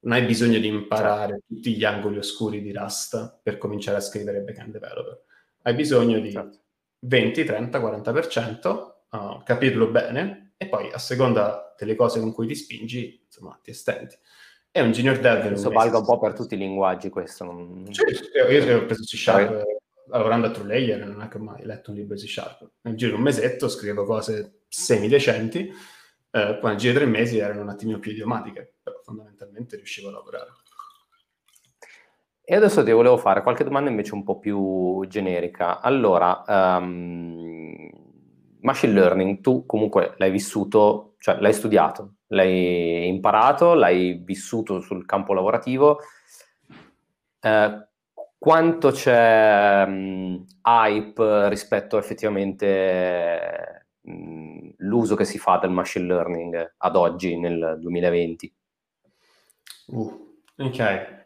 [0.00, 4.40] Non hai bisogno di imparare tutti gli angoli oscuri di Rust per cominciare a scrivere
[4.40, 5.24] backend developer.
[5.62, 6.60] Hai bisogno di certo.
[7.00, 12.54] 20, 30, 40%, uh, capirlo bene e poi a seconda delle cose con cui ti
[12.54, 14.16] spingi, insomma, ti estendi.
[14.76, 15.40] È un junior dev.
[15.40, 17.44] Penso valga un po' per tutti i linguaggi questo.
[17.44, 17.86] Non...
[17.90, 18.02] Sì,
[18.34, 19.64] io ho preso C Sharp
[20.08, 22.70] lavorando a True Layer non è che ho mai letto un libro di C Sharp.
[22.82, 25.72] Nel giro di un mesetto scrivo cose semi-decenti,
[26.30, 30.08] eh, poi nel giro di tre mesi erano un attimino più idiomatiche, però fondamentalmente riuscivo
[30.08, 30.50] a lavorare.
[32.44, 35.80] E adesso ti volevo fare qualche domanda invece un po' più generica.
[35.80, 37.90] Allora, um,
[38.60, 45.34] machine learning, tu comunque l'hai vissuto, cioè l'hai studiato, l'hai imparato, l'hai vissuto sul campo
[45.34, 45.98] lavorativo.
[47.40, 47.84] Uh,
[48.38, 56.94] quanto c'è um, hype rispetto effettivamente um, l'uso che si fa del machine learning ad
[56.94, 58.54] oggi nel 2020?
[59.86, 61.24] Uh, ok.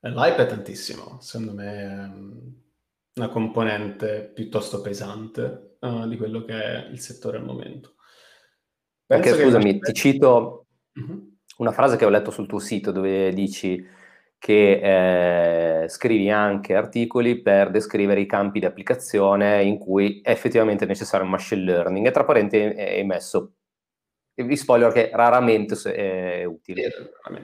[0.00, 1.76] L'hype è tantissimo, secondo me
[3.14, 7.92] è una componente piuttosto pesante uh, di quello che è il settore al momento.
[9.08, 9.78] Penso Perché scusami, machine...
[9.80, 11.36] ti cito uh-huh.
[11.58, 13.82] una frase che ho letto sul tuo sito dove dici
[14.38, 20.84] che eh, scrivi anche articoli per descrivere i campi di applicazione in cui è effettivamente
[20.84, 23.54] necessario un machine learning e tra parentesi è messo
[24.44, 26.82] vi spoiler che raramente è utile.
[26.82, 27.42] Eh,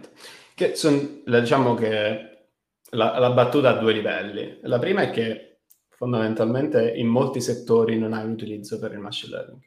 [0.55, 2.49] che son, diciamo che
[2.91, 4.59] la, la, battuta ha due livelli.
[4.63, 9.33] La prima è che fondamentalmente in molti settori non hai un utilizzo per il machine
[9.33, 9.63] learning.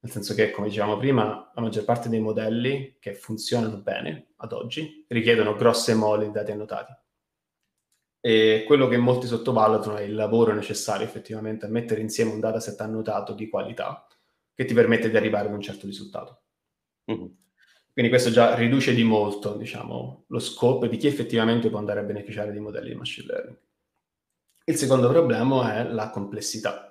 [0.00, 4.52] Nel senso che, come dicevamo prima, la maggior parte dei modelli che funzionano bene ad
[4.52, 6.92] oggi richiedono grosse mole di dati annotati.
[8.20, 12.80] E quello che molti sottovalutano è il lavoro necessario effettivamente a mettere insieme un dataset
[12.80, 14.06] annotato di qualità
[14.54, 16.42] che ti permette di arrivare ad un certo risultato.
[17.10, 17.26] Mm-hmm.
[17.92, 22.04] Quindi questo già riduce di molto, diciamo, lo scope di chi effettivamente può andare a
[22.04, 23.58] beneficiare di modelli di machine learning.
[24.66, 26.87] Il secondo problema è la complessità.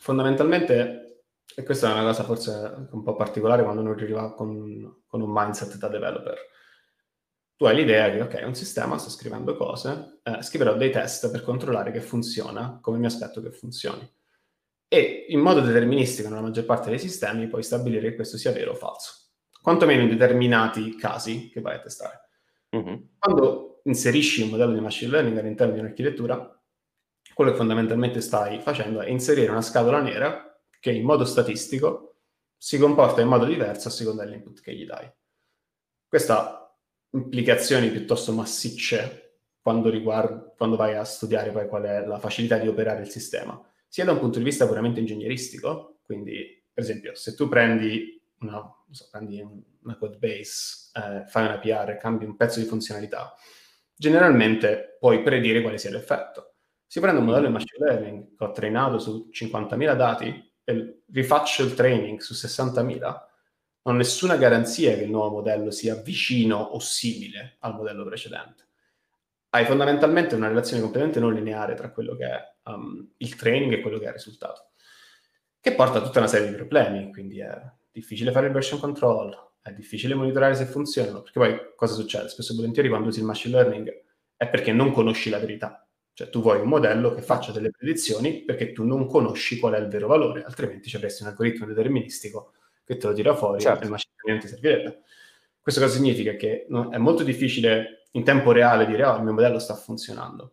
[0.00, 1.24] Fondamentalmente,
[1.54, 5.30] e questa è una cosa forse un po' particolare quando uno arriva con, con un
[5.30, 6.38] mindset da developer,
[7.54, 11.42] tu hai l'idea che, ok, un sistema, sto scrivendo cose, eh, scriverò dei test per
[11.42, 14.10] controllare che funziona come mi aspetto che funzioni.
[14.88, 18.70] E in modo deterministico, nella maggior parte dei sistemi, puoi stabilire che questo sia vero
[18.70, 19.12] o falso.
[19.60, 22.28] Quantomeno in determinati casi che vai a testare.
[22.74, 22.96] Mm-hmm.
[23.18, 26.59] Quando inserisci un modello di machine learning all'interno di un'architettura,
[27.40, 32.24] quello che fondamentalmente stai facendo è inserire una scatola nera che in modo statistico
[32.54, 35.10] si comporta in modo diverso a seconda dell'input che gli dai.
[36.06, 36.78] Questo ha
[37.12, 42.68] implicazioni piuttosto massicce quando, riguarda, quando vai a studiare poi qual è la facilità di
[42.68, 47.34] operare il sistema, sia da un punto di vista puramente ingegneristico, quindi per esempio se
[47.34, 49.40] tu prendi una, so, prendi
[49.82, 53.34] una code base, eh, fai una PR, cambi un pezzo di funzionalità,
[53.94, 56.49] generalmente puoi predire quale sia l'effetto
[56.90, 61.62] si prende un modello di machine learning che ho trainato su 50.000 dati e rifaccio
[61.62, 63.20] il training su 60.000, non
[63.82, 68.66] ho nessuna garanzia che il nuovo modello sia vicino o simile al modello precedente.
[69.50, 73.80] Hai fondamentalmente una relazione completamente non lineare tra quello che è um, il training e
[73.82, 74.70] quello che è il risultato,
[75.60, 77.56] che porta a tutta una serie di problemi, quindi è
[77.92, 82.28] difficile fare il version control, è difficile monitorare se funzionano, perché poi cosa succede?
[82.28, 84.04] Spesso e volentieri quando usi il machine learning
[84.36, 85.84] è perché non conosci la verità.
[86.20, 89.78] Cioè tu vuoi un modello che faccia delle predizioni perché tu non conosci qual è
[89.78, 92.52] il vero valore, altrimenti ci avresti un algoritmo deterministico
[92.84, 93.80] che te lo tira fuori certo.
[93.80, 95.02] e il machine learning ti servirebbe.
[95.58, 96.34] Questo cosa significa?
[96.34, 100.52] Che è molto difficile in tempo reale dire oh, il mio modello sta funzionando.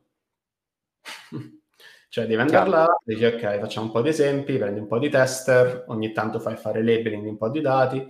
[2.08, 5.10] cioè devi andare là, dici ok, facciamo un po' di esempi, prendi un po' di
[5.10, 8.10] tester, ogni tanto fai fare labeling di un po' di dati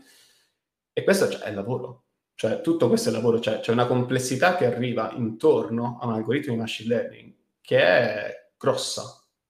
[0.93, 2.03] e questo cioè, è il lavoro.
[2.35, 6.13] Cioè tutto questo è il lavoro, cioè, c'è una complessità che arriva intorno a un
[6.13, 7.35] algoritmo di machine learning
[7.67, 9.03] che è grossa,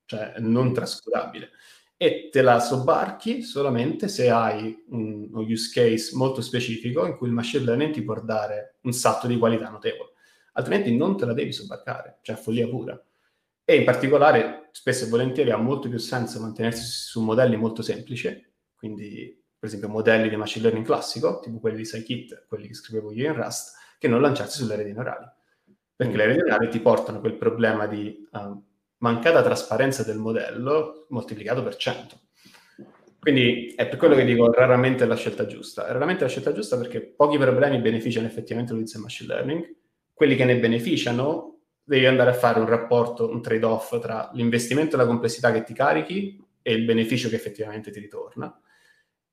[0.06, 1.52] cioè non trascurabile
[2.00, 7.28] e te la sobbarchi solamente se hai un, uno use case molto specifico in cui
[7.28, 10.12] il machine learning ti può dare un salto di qualità notevole.
[10.54, 13.00] Altrimenti non te la devi sobbarcare, cioè follia pura.
[13.64, 18.46] E in particolare, spesso e volentieri ha molto più senso mantenersi su modelli molto semplici,
[18.76, 23.12] quindi per esempio modelli di machine learning classico, tipo quelli di Scikit, quelli che scrivevo
[23.12, 25.26] io in Rust, che non lanciarsi sulle reti neurali.
[25.98, 26.16] Perché mm.
[26.16, 28.64] le reti neurali ti portano quel problema di um,
[29.00, 32.20] mancata trasparenza del modello moltiplicato per 100.
[33.20, 35.86] Quindi è per quello che dico raramente la scelta giusta.
[35.86, 39.76] È raramente la scelta giusta perché pochi problemi beneficiano effettivamente l'utilizzo del machine learning.
[40.14, 45.00] Quelli che ne beneficiano devi andare a fare un rapporto, un trade-off tra l'investimento e
[45.00, 48.62] la complessità che ti carichi e il beneficio che effettivamente ti ritorna.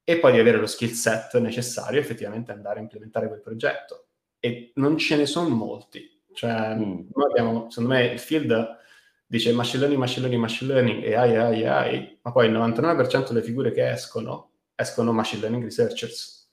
[0.02, 4.08] E poi di avere lo skill set necessario effettivamente andare a implementare quel progetto.
[4.40, 6.13] E non ce ne sono molti.
[6.34, 7.08] Cioè, mm.
[7.14, 8.78] noi abbiamo, secondo me, il field
[9.26, 13.42] dice machine learning, machine learning, machine learning, AI, AI, AI, ma poi il 99% delle
[13.42, 16.50] figure che escono, escono machine learning researchers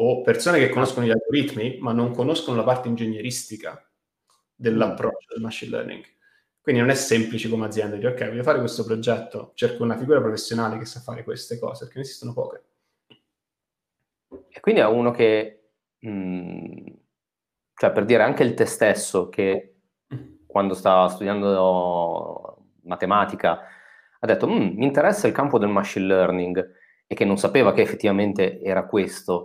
[0.00, 3.84] o persone che conoscono gli algoritmi, ma non conoscono la parte ingegneristica
[4.54, 6.04] dell'approccio del machine learning.
[6.60, 10.20] Quindi non è semplice come azienda dire ok, voglio fare questo progetto, cerco una figura
[10.20, 12.62] professionale che sa fare queste cose, perché ne esistono poche.
[14.48, 16.86] E quindi è uno che, mh, mm,
[17.78, 19.76] cioè per dire anche il te stesso, che
[20.44, 23.60] quando stava studiando matematica,
[24.18, 26.72] ha detto, mm, mi interessa il campo del machine learning
[27.06, 29.44] e che non sapeva che effettivamente era questo,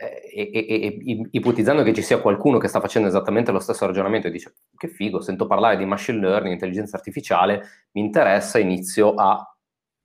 [0.00, 3.86] eh, e, e, e, ipotizzando che ci sia qualcuno che sta facendo esattamente lo stesso
[3.86, 7.62] ragionamento e dice, che figo, sento parlare di machine learning, intelligenza artificiale,
[7.92, 9.56] mi interessa, inizio a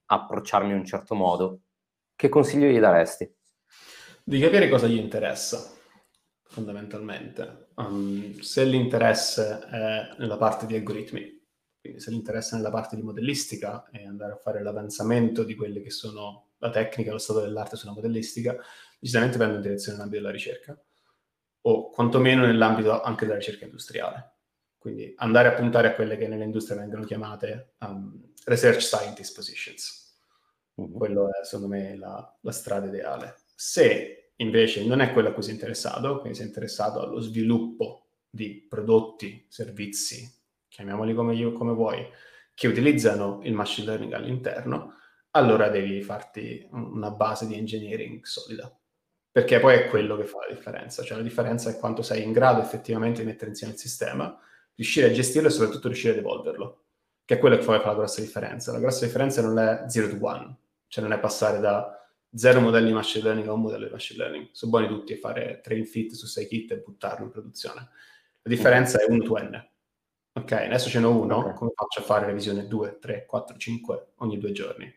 [0.06, 1.62] approcciarmi in un certo modo.
[2.16, 3.28] Che consiglio gli daresti?
[4.24, 5.82] Di capire cosa gli interessa
[6.54, 7.70] fondamentalmente.
[7.76, 11.42] Um, se l'interesse è nella parte di algoritmi,
[11.82, 15.82] quindi se l'interesse è nella parte di modellistica e andare a fare l'avanzamento di quelle
[15.82, 18.56] che sono la tecnica, lo stato dell'arte sulla modellistica,
[19.00, 20.80] decisamente prende in direzione nell'ambito della ricerca,
[21.62, 24.32] o quantomeno nell'ambito anche della ricerca industriale.
[24.78, 30.20] Quindi andare a puntare a quelle che nell'industria vengono chiamate um, research scientist positions.
[30.80, 30.94] Mm-hmm.
[30.94, 33.38] Quello è, secondo me, la, la strada ideale.
[33.56, 38.66] Se invece non è quello a cui sei interessato, quindi sei interessato allo sviluppo di
[38.68, 40.28] prodotti, servizi,
[40.68, 42.06] chiamiamoli come, io, come vuoi,
[42.54, 44.96] che utilizzano il machine learning all'interno,
[45.32, 48.76] allora devi farti una base di engineering solida.
[49.32, 52.32] Perché poi è quello che fa la differenza, cioè la differenza è quanto sei in
[52.32, 54.40] grado effettivamente di mettere insieme il sistema,
[54.76, 56.84] riuscire a gestirlo e soprattutto riuscire ad evolverlo,
[57.26, 58.72] che è quello che fa la grossa differenza.
[58.72, 60.56] La grossa differenza non è zero to one,
[60.88, 62.03] cioè non è passare da
[62.36, 64.50] zero modelli di machine learning a un modello di machine learning.
[64.52, 67.90] Sono buoni tutti a fare train fit su 6 kit e buttarlo in produzione.
[68.42, 69.72] La differenza è 1 to n.
[70.36, 71.54] Ok, adesso ce n'è uno, okay.
[71.54, 74.92] come faccio a fare revisione 2, 3, 4, 5 ogni due giorni?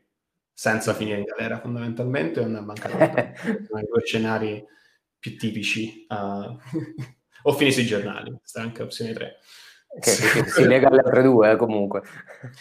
[0.53, 3.35] Senza finire in galera fondamentalmente o una bancarotta?
[3.67, 4.65] Sono i due scenari
[5.19, 6.07] più tipici.
[6.09, 6.57] Uh,
[7.43, 9.37] o fini sui giornali, sta anche opzione 3.
[9.99, 12.03] Che, che si lega alle altre due eh, comunque.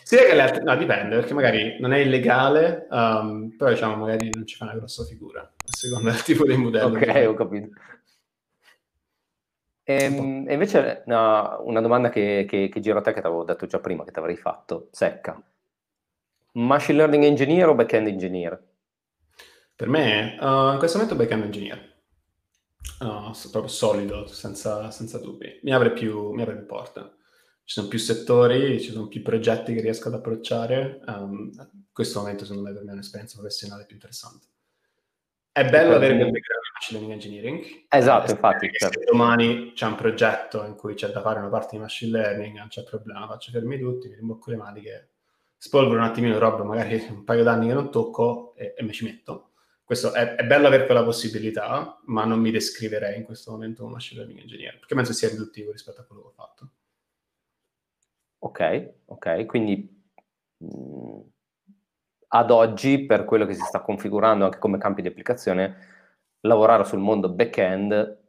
[0.04, 4.30] Si lega alle altre, no dipende, perché magari non è illegale, um, però diciamo magari
[4.34, 6.96] non ci fa una grossa figura, a seconda del tipo di modello.
[6.96, 7.70] Ok, ho capito.
[9.88, 13.28] E, ehm, e invece no, una domanda che, che, che, giro a te, che ti
[13.28, 15.40] avevo detto già prima, che ti avrei fatto, secca.
[16.54, 18.60] Machine learning engineer o back-end engineer?
[19.76, 21.95] Per me, uh, in questo momento back-end engineer.
[23.00, 25.60] No, proprio solido, senza, senza dubbi.
[25.64, 27.16] Mi apre, più, mi apre più porte
[27.66, 31.02] ci sono più settori, ci sono più progetti che riesco ad approcciare.
[31.08, 34.46] Um, in questo momento, secondo me, per me è un'esperienza professionale più interessante.
[35.52, 37.86] È bello avere il background di machine learning engineering.
[37.90, 38.70] Esatto, eh, infatti.
[38.72, 39.00] Certo.
[39.00, 42.58] Se domani c'è un progetto in cui c'è da fare una parte di machine learning,
[42.58, 45.10] non c'è problema, faccio fermi tutti, mi rimbocco le maniche,
[45.58, 49.06] spolvero un attimino roba, magari un paio d'anni che non tocco e, e mi ci
[49.06, 49.54] metto.
[49.86, 53.94] Questo è, è, bello avere quella possibilità, ma non mi descriverei in questo momento come
[53.94, 56.70] machine learning engineer, perché penso sia riduttivo rispetto a quello che ho fatto.
[58.40, 60.04] Ok, ok, quindi
[60.58, 61.20] mh, mm,
[62.30, 65.76] ad oggi, per quello che si sta configurando anche come campi di applicazione,
[66.42, 68.24] lavorare sul mondo back-end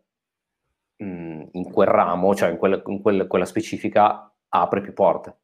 [0.97, 5.39] mh, mm, in quel ramo, cioè in, quella, in quella, quella specifica, apre più porte.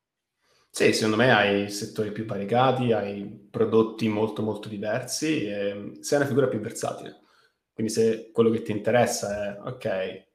[0.75, 6.27] Sì, secondo me hai settori più variegati, hai prodotti molto molto diversi e sei una
[6.27, 7.20] figura più versatile.
[7.75, 10.27] Quindi se quello che ti interessa è, ok,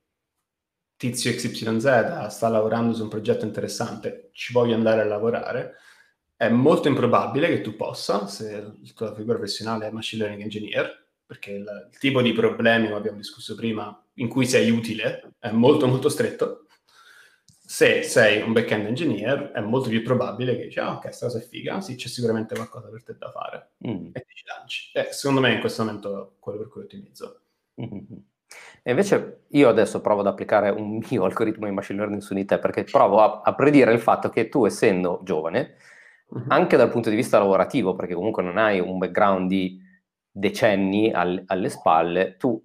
[0.95, 5.75] tizio XYZ sta lavorando su un progetto interessante, ci voglio andare a lavorare,
[6.35, 11.07] è molto improbabile che tu possa, se la tua figura professionale è machine learning engineer,
[11.25, 15.51] perché il, il tipo di problemi, come abbiamo discusso prima, in cui sei utile è
[15.51, 16.66] molto molto stretto.
[17.69, 21.39] Se sei un back-end engineer è molto più probabile che dici, ah ok, questa cosa
[21.39, 24.11] è figa, sì, c'è sicuramente qualcosa per te da fare mm.
[24.13, 24.91] e ti ci lanci.
[24.93, 27.41] Eh, secondo me in questo momento è quello per cui ottimizzo.
[27.81, 28.17] Mm-hmm.
[28.83, 32.45] E invece io adesso provo ad applicare un mio algoritmo di machine learning su di
[32.45, 35.75] te perché provo a, a predire il fatto che tu essendo giovane
[36.29, 36.45] uh-huh.
[36.47, 39.77] anche dal punto di vista lavorativo, perché comunque non hai un background di
[40.31, 42.63] decenni al, alle spalle, tu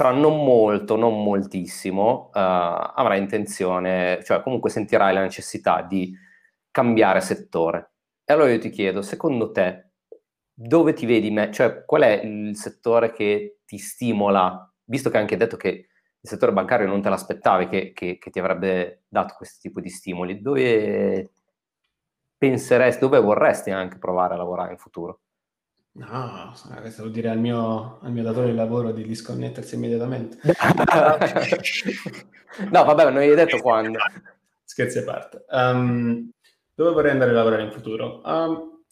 [0.00, 6.16] tra non molto, non moltissimo, uh, avrai intenzione, cioè comunque sentirai la necessità di
[6.70, 7.90] cambiare settore.
[8.24, 9.90] E allora io ti chiedo, secondo te,
[10.54, 15.22] dove ti vedi, me- cioè qual è il settore che ti stimola, visto che hai
[15.22, 19.34] anche detto che il settore bancario non te l'aspettavi che, che, che ti avrebbe dato
[19.36, 21.30] questo tipo di stimoli, dove
[22.38, 25.20] penseresti, dove vorresti anche provare a lavorare in futuro?
[26.00, 30.38] No, questo vuol dire al mio, al mio datore di lavoro di disconnettersi immediatamente.
[32.70, 33.98] no, vabbè, non hai detto quando.
[34.64, 35.44] Scherzi a parte.
[35.50, 36.30] Um,
[36.74, 38.22] dove vorrei andare a lavorare in futuro?
[38.24, 38.82] Um,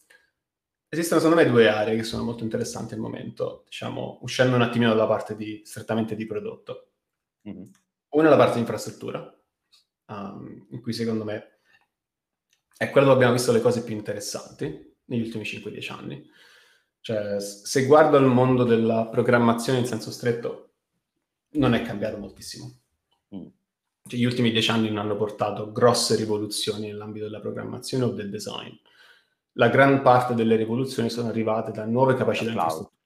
[0.86, 4.90] esistono secondo me due aree che sono molto interessanti al momento, diciamo, uscendo un attimino
[4.90, 6.90] dalla parte di, strettamente di prodotto.
[7.48, 7.64] Mm-hmm.
[8.10, 9.34] Una è la parte di infrastruttura,
[10.08, 11.60] um, in cui secondo me
[12.76, 16.30] è quello dove abbiamo visto le cose più interessanti negli ultimi 5-10 anni.
[17.00, 20.72] Cioè, se guardo il mondo della programmazione in senso stretto,
[21.52, 22.80] non è cambiato moltissimo.
[23.34, 23.46] Mm.
[24.06, 28.30] Cioè, gli ultimi dieci anni non hanno portato grosse rivoluzioni nell'ambito della programmazione o del
[28.30, 28.72] design.
[29.52, 32.96] La gran parte delle rivoluzioni sono arrivate da nuove capacità infrastrutturali.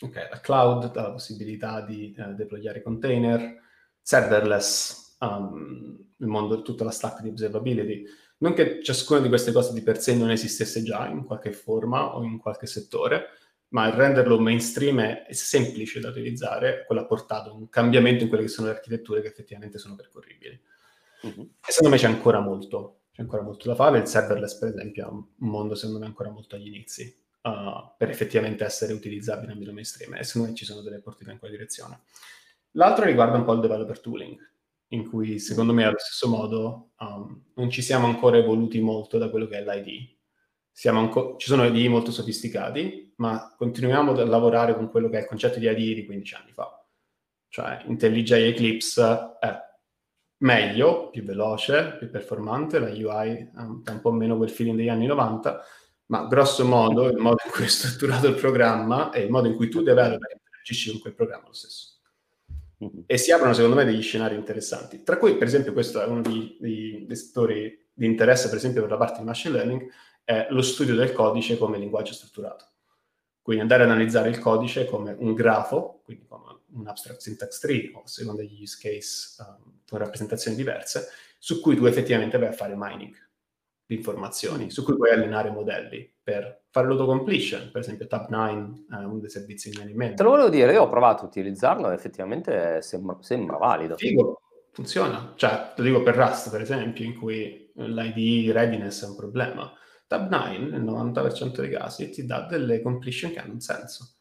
[0.00, 3.62] Ok, la cloud, dalla possibilità di eh, deployare container,
[4.02, 8.04] serverless, um, il mondo, tutta la stack di observability.
[8.38, 12.16] Non che ciascuna di queste cose di per sé non esistesse già in qualche forma
[12.16, 13.28] o in qualche settore,
[13.68, 18.44] ma il renderlo mainstream è, semplice da utilizzare, quello ha portato un cambiamento in quelle
[18.44, 20.60] che sono le architetture che effettivamente sono percorribili.
[21.26, 21.40] Mm-hmm.
[21.40, 23.98] E secondo me c'è ancora molto, c'è ancora molto da fare.
[23.98, 27.22] Il serverless, per esempio, è un mondo secondo me ancora molto agli inizi.
[27.44, 31.38] Uh, per effettivamente essere utilizzabile nell'ambito mainstream e secondo me ci sono delle porte in
[31.38, 32.00] quella direzione.
[32.72, 34.38] L'altro riguarda un po' il developer tooling
[34.88, 39.30] in cui secondo me allo stesso modo um, non ci siamo ancora evoluti molto da
[39.30, 40.12] quello che è l'ID.
[40.86, 45.26] Anco- ci sono IDE molto sofisticati, ma continuiamo a lavorare con quello che è il
[45.26, 46.84] concetto di IDE di 15 anni fa.
[47.48, 49.56] Cioè IntelliJ Eclipse è
[50.38, 55.06] meglio, più veloce, più performante, la UI ha un po' meno quel feeling degli anni
[55.06, 55.62] 90,
[56.06, 59.54] ma grosso modo il modo in cui è strutturato il programma e il modo in
[59.54, 61.93] cui tu developer interagisci con quel programma lo stesso.
[63.06, 65.02] E si aprono secondo me degli scenari interessanti.
[65.02, 68.82] Tra cui, per esempio, questo è uno dei, dei, dei settori di interesse, per esempio,
[68.82, 69.90] per la parte di machine learning,
[70.24, 72.66] è lo studio del codice come linguaggio strutturato.
[73.42, 77.90] Quindi andare ad analizzare il codice come un grafo, quindi come un abstract syntax tree
[77.94, 81.08] o secondo gli use case um, con rappresentazioni diverse,
[81.38, 83.14] su cui tu effettivamente vai a fare mining
[83.86, 89.18] di informazioni, su cui puoi allenare modelli per fare l'autocompletion, per esempio Tab9 è uno
[89.18, 90.14] dei servizi che mi in mente.
[90.16, 93.96] Te lo volevo dire, io ho provato a utilizzarlo e effettivamente sembra, sembra valido.
[93.96, 94.40] Figo,
[94.72, 95.34] funziona.
[95.36, 99.70] Cioè, lo dico per Rust, per esempio, in cui l'ID readiness è un problema.
[100.08, 104.14] Tab9, nel 90% dei casi, ti dà delle completion che hanno un senso.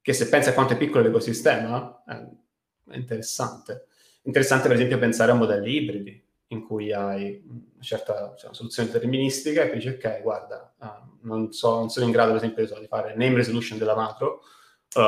[0.00, 3.86] Che se pensi a quanto è piccolo l'ecosistema, è interessante.
[4.22, 6.23] Interessante, per esempio, pensare a modelli ibridi,
[6.54, 11.26] in cui hai una certa cioè, una soluzione deterministica e poi dici, ok, guarda, uh,
[11.26, 14.42] non, so, non, sono in grado, per esempio, di fare name resolution della macro,
[14.94, 15.02] uh,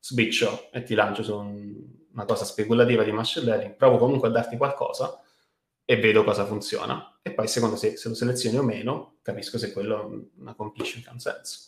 [0.00, 1.74] switcho e ti lancio su un,
[2.12, 5.22] una cosa speculativa di machine learning, provo comunque a darti qualcosa
[5.84, 7.18] e vedo cosa funziona.
[7.22, 11.02] E poi, secondo se, se lo selezioni o meno, capisco se quello è una completion
[11.02, 11.58] che ha un senso.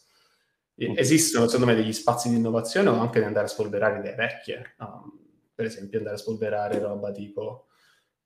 [0.83, 0.95] Mm.
[0.97, 4.75] Esistono, secondo me, degli spazi di innovazione o anche di andare a spolverare idee vecchie.
[4.79, 5.19] Um,
[5.55, 7.67] per esempio, andare a spolverare roba tipo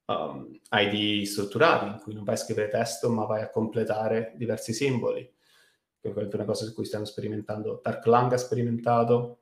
[0.06, 4.72] um, ID strutturali, in cui non vai a scrivere testo, ma vai a completare diversi
[4.72, 5.32] simboli
[6.12, 7.80] quella è una cosa su cui stiamo sperimentando.
[7.82, 9.38] Dark Lang ha sperimentato,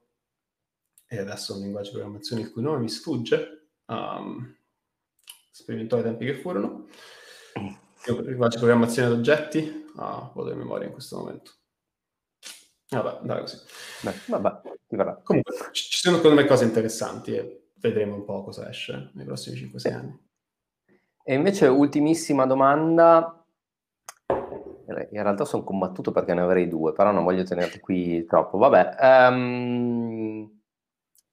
[1.07, 4.55] e adesso è un linguaggio di programmazione il cui nome mi sfugge, um,
[5.51, 6.87] sperimentò ai tempi che furono.
[8.07, 11.53] Io linguaggio di programmazione ad oggetti, ah, vado in memoria in questo momento.
[12.89, 13.59] Vabbè, dai così.
[14.03, 15.21] Beh, vabbè, verrà.
[15.23, 19.57] Comunque, ci sono secondo me cose interessanti e vedremo un po' cosa esce nei prossimi
[19.57, 20.22] 5-6 anni.
[21.25, 23.37] E invece, ultimissima domanda.
[24.87, 28.59] In realtà sono combattuto perché ne avrei due, però non voglio tenerti qui troppo.
[28.59, 30.61] Vabbè, um,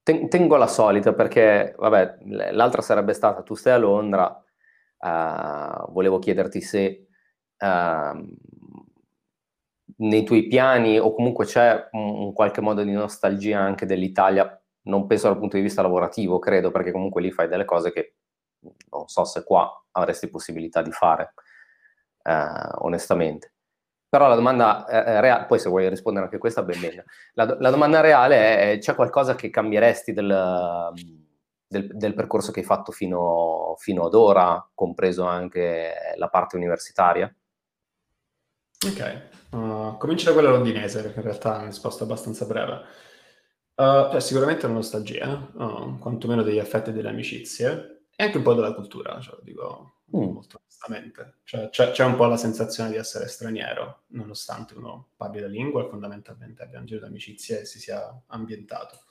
[0.03, 2.19] ten- tengo la solita perché, vabbè,
[2.51, 4.27] l'altra sarebbe stata tu stai a Londra,
[4.99, 7.07] uh, volevo chiederti se
[7.57, 8.35] uh,
[9.97, 15.07] nei tuoi piani o comunque c'è un, un, qualche modo di nostalgia anche dell'Italia, non
[15.07, 18.18] penso dal punto di vista lavorativo, credo, perché comunque lì fai delle cose che
[18.89, 21.33] non so se qua avresti possibilità di fare,
[22.23, 23.53] uh, onestamente.
[24.09, 27.03] Però la domanda eh, reale, poi se vuoi rispondere anche a questa, ben venga.
[27.33, 30.91] La, la, domanda reale è, c'è qualcosa che cambieresti del,
[31.67, 37.31] del, del percorso che hai fatto fino, fino, ad ora, compreso anche la parte universitaria?
[38.83, 42.81] Ok, uh, comincio da quella londinese, perché in realtà è una risposta abbastanza breve.
[43.75, 48.53] Uh, sicuramente la nostalgia, uh, quantomeno degli affetti e delle amicizie, e anche un po'
[48.53, 50.33] della cultura, cioè, dico, mm.
[50.33, 51.35] molto onestamente.
[51.45, 55.85] Cioè, c'è, c'è, un po' la sensazione di essere straniero, nonostante uno parli la lingua
[55.85, 59.03] e fondamentalmente abbia un giro di amicizie e si sia ambientato.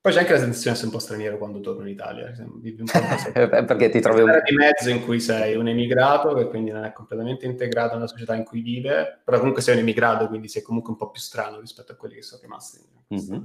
[0.00, 2.80] Poi c'è anche la sensazione di essere un po' straniero quando torno in Italia, vivi
[2.80, 3.00] un po'
[3.66, 6.92] perché ti trovi un di mezzo in cui sei un emigrato che quindi non è
[6.94, 10.92] completamente integrato nella società in cui vive, però comunque sei un emigrato, quindi sei comunque
[10.92, 12.78] un po' più strano rispetto a quelli che sono rimasti.
[13.12, 13.42] Mm-hmm.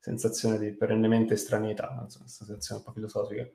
[0.00, 3.48] Sensazione di perennemente estraneità, una sensazione un po' filosofica.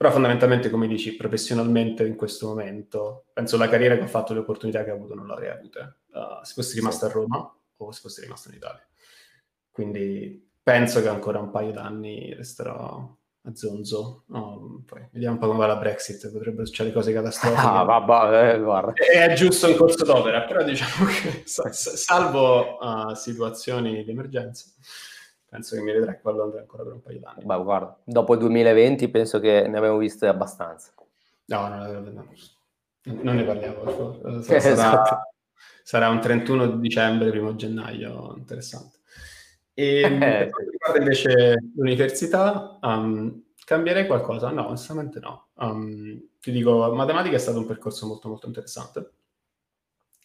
[0.00, 4.38] Però fondamentalmente, come dici, professionalmente in questo momento, penso la carriera che ho fatto, le
[4.38, 7.12] opportunità che ho avuto non le avrei avute uh, se fossi rimasto sì.
[7.12, 8.82] a Roma o se fossi rimasto in Italia.
[9.70, 14.24] Quindi penso che ancora un paio d'anni resterò a zonzo.
[14.28, 17.60] Um, poi vediamo un po' come va la Brexit, potrebbero succedere cose catastrofiche.
[17.60, 18.92] Ah, vabbè, eh, guarda.
[18.94, 24.64] È giusto in corso d'opera, però diciamo che salvo uh, situazioni di emergenza
[25.50, 27.44] penso che mi vedrai qua a Londra ancora per un paio d'anni.
[27.44, 30.94] Beh, guarda, dopo il 2020 penso che ne abbiamo viste abbastanza.
[31.46, 32.28] No, no, no, no
[33.02, 34.42] non ne parliamo.
[34.42, 35.32] Sarà, esatto.
[35.82, 38.98] sarà un 31 dicembre, primo gennaio, interessante.
[39.74, 44.50] E eh, per quanto riguarda invece l'università, um, cambierei qualcosa?
[44.50, 45.48] No, onestamente no.
[45.54, 49.10] Um, ti dico, matematica è stato un percorso molto molto interessante.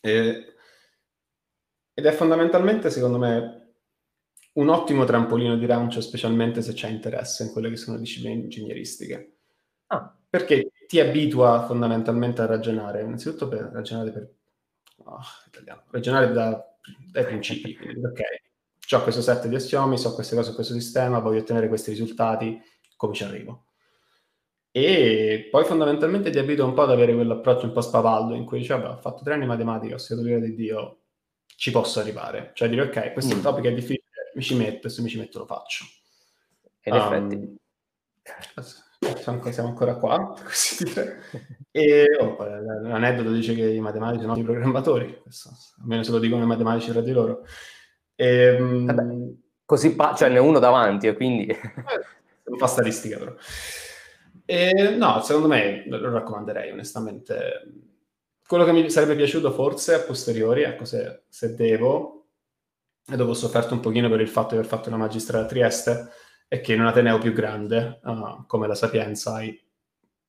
[0.02, 0.54] E,
[1.94, 3.65] ed è fondamentalmente, secondo me,
[4.56, 9.38] un ottimo trampolino di lancio, specialmente se c'è interesse in quelle che sono discipline ingegneristiche.
[9.88, 10.16] Ah.
[10.30, 14.34] Perché ti abitua fondamentalmente a ragionare, innanzitutto per ragionare per
[15.06, 16.76] oh, italiano, ragionare da,
[17.12, 17.76] dai principi.
[17.76, 18.22] Quindi, ok,
[18.92, 22.62] ho questo set di assiomi, so queste cose su questo sistema, voglio ottenere questi risultati,
[22.96, 23.66] come ci arrivo?
[24.72, 28.60] E poi fondamentalmente ti abitua un po' ad avere quell'approccio un po' spavaldo in cui
[28.60, 31.00] dici, vabbè, ho fatto tre anni di matematica, ho studiato l'ira di Dio,
[31.46, 32.52] ci posso arrivare.
[32.54, 33.42] Cioè dire, ok, questo mm.
[33.42, 34.05] topic è difficile,
[34.36, 35.86] mi ci metto e se mi ci metto lo faccio.
[36.82, 37.56] E in um, effetti.
[39.52, 41.22] Siamo ancora qua, così dire.
[41.76, 45.50] E oh, l'aneddoto dice che i matematici sono i programmatori, questo,
[45.82, 47.46] almeno se lo dicono i matematici tra di loro.
[48.16, 51.48] E, um, così pa- cioè ne uno davanti, e quindi...
[52.46, 53.34] Eh, non fa statistica però.
[54.46, 57.64] E, no, secondo me lo raccomanderei onestamente.
[58.48, 62.25] Quello che mi sarebbe piaciuto forse a posteriori, ecco se, se devo,
[63.08, 65.48] e dopo ho sofferto un pochino per il fatto di aver fatto una magistrale a
[65.48, 66.10] Trieste,
[66.48, 69.60] è che in un Ateneo più grande, uh, come la Sapienza, hai,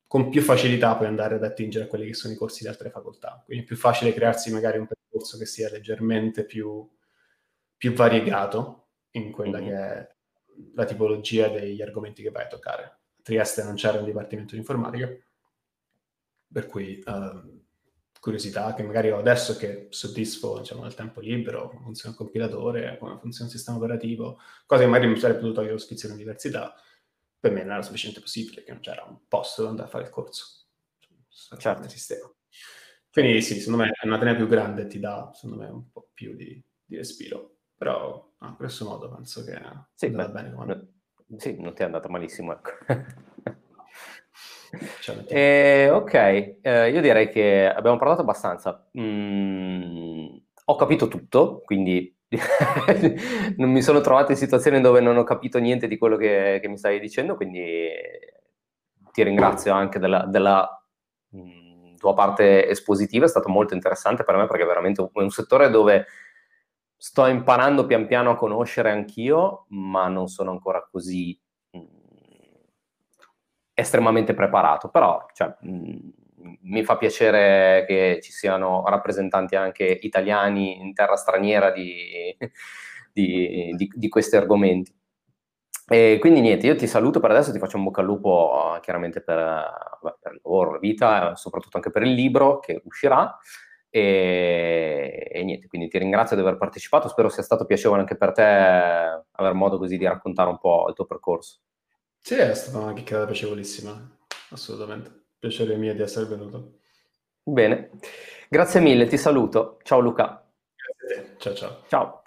[0.07, 2.91] con più facilità puoi andare ad attingere a quelli che sono i corsi di altre
[2.91, 3.43] facoltà.
[3.45, 6.89] Quindi è più facile crearsi magari un percorso che sia leggermente più,
[7.77, 9.69] più variegato in quella mm-hmm.
[9.69, 10.15] che è
[10.75, 12.83] la tipologia degli argomenti che vai a toccare.
[12.85, 15.11] A Trieste non c'era un dipartimento di informatica,
[16.53, 17.65] per cui uh,
[18.27, 22.99] curiosità che magari ho adesso che soddisfo diciamo, nel tempo libero, come funziona il compilatore,
[22.99, 26.75] come funziona il sistema operativo, cose che magari mi sarei potuto togliere lo spizio all'università,
[27.39, 30.05] per me non era sufficiente possibile, che non c'era un posto dove andare a fare
[30.05, 30.67] il corso.
[31.29, 31.89] Cioè, certo.
[31.89, 32.29] Sistema.
[33.13, 36.35] Quindi sì, secondo me una tena più grande ti dà, secondo me, un po' più
[36.35, 37.59] di, di respiro.
[37.77, 39.57] Però, no, grosso modo, penso che
[39.95, 40.53] sì, beh, bene.
[40.53, 40.95] Come...
[41.37, 42.71] Sì, non ti è andata malissimo, ecco.
[45.29, 48.89] Eh, ok, eh, io direi che abbiamo parlato abbastanza.
[48.99, 50.27] Mm,
[50.65, 52.15] ho capito tutto, quindi
[53.57, 56.69] non mi sono trovato in situazioni dove non ho capito niente di quello che, che
[56.69, 57.89] mi stavi dicendo, quindi
[59.13, 60.85] ti ringrazio anche della, della
[61.35, 65.31] mm, tua parte espositiva, è stato molto interessante per me perché è veramente un, un
[65.31, 66.07] settore dove
[66.97, 71.39] sto imparando pian piano a conoscere anch'io, ma non sono ancora così
[73.79, 75.99] estremamente preparato, però cioè, mh,
[76.63, 82.35] mi fa piacere che ci siano rappresentanti anche italiani in terra straniera di,
[83.13, 84.95] di, di, di questi argomenti.
[85.89, 89.21] E quindi niente, io ti saluto per adesso, ti faccio un bocca al lupo chiaramente
[89.21, 89.37] per,
[90.21, 93.37] per il lavoro, la vita, soprattutto anche per il libro che uscirà.
[93.91, 98.33] E, e, niente, quindi ti ringrazio di aver partecipato, spero sia stato piacevole anche per
[98.33, 101.61] te aver modo così di raccontare un po' il tuo percorso.
[102.27, 104.19] Sì, è stata una chiacchierata piacevolissima,
[104.51, 105.27] assolutamente.
[105.39, 106.81] Piacere mio di essere venuto.
[107.45, 107.91] Bene,
[108.49, 109.79] grazie mille, ti saluto.
[109.85, 110.45] Ciao Luca.
[110.75, 111.83] Grazie a te, ciao ciao.
[111.87, 112.23] Ciao.